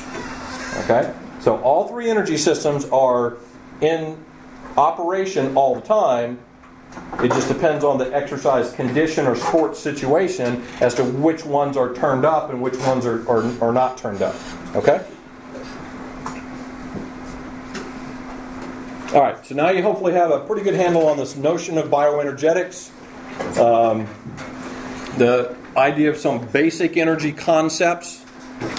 Okay? 0.84 1.14
So 1.40 1.62
all 1.62 1.88
three 1.88 2.10
energy 2.10 2.38
systems 2.38 2.86
are 2.86 3.38
in 3.82 4.18
operation 4.76 5.56
all 5.56 5.76
the 5.76 5.82
time. 5.82 6.40
It 7.20 7.30
just 7.30 7.48
depends 7.48 7.84
on 7.84 7.98
the 7.98 8.14
exercise 8.16 8.72
condition 8.74 9.26
or 9.26 9.36
sports 9.36 9.80
situation 9.80 10.64
as 10.82 10.94
to 10.96 11.04
which 11.04 11.46
ones 11.46 11.76
are 11.76 11.94
turned 11.94 12.26
up 12.26 12.52
and 12.52 12.62
which 12.62 12.78
ones 12.78 13.06
are, 13.06 13.28
are, 13.30 13.44
are 13.62 13.74
not 13.74 13.98
turned 13.98 14.22
up. 14.22 14.36
Okay? 14.76 15.04
All 19.14 19.22
right, 19.22 19.44
so 19.46 19.56
now 19.56 19.70
you 19.70 19.82
hopefully 19.82 20.14
have 20.14 20.32
a 20.32 20.42
pretty 20.42 20.64
good 20.64 20.76
handle 20.76 21.08
on 21.08 21.18
this 21.18 21.36
notion 21.38 21.78
of 21.78 21.88
bioenergetics, 21.88 22.92
um, 23.58 24.06
the 25.18 25.56
idea 25.76 26.10
of 26.10 26.18
some 26.18 26.46
basic 26.48 26.98
energy 26.98 27.32
concepts, 27.32 28.26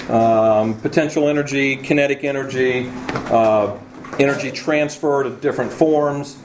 um, 0.09 0.79
potential 0.81 1.27
energy, 1.27 1.75
kinetic 1.77 2.23
energy, 2.23 2.89
uh, 3.31 3.75
energy 4.19 4.51
transfer 4.51 5.23
to 5.23 5.29
different 5.29 5.73
forms, 5.73 6.37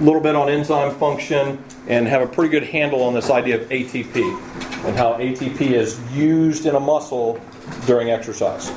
little 0.00 0.20
bit 0.20 0.34
on 0.34 0.48
enzyme 0.48 0.94
function, 0.94 1.62
and 1.88 2.06
have 2.06 2.22
a 2.22 2.26
pretty 2.26 2.50
good 2.50 2.64
handle 2.64 3.02
on 3.02 3.14
this 3.14 3.30
idea 3.30 3.60
of 3.60 3.68
ATP 3.68 4.16
and 4.84 4.96
how 4.96 5.14
ATP 5.14 5.60
is 5.60 6.00
used 6.12 6.66
in 6.66 6.74
a 6.74 6.80
muscle 6.80 7.40
during 7.86 8.10
exercise. 8.10 8.70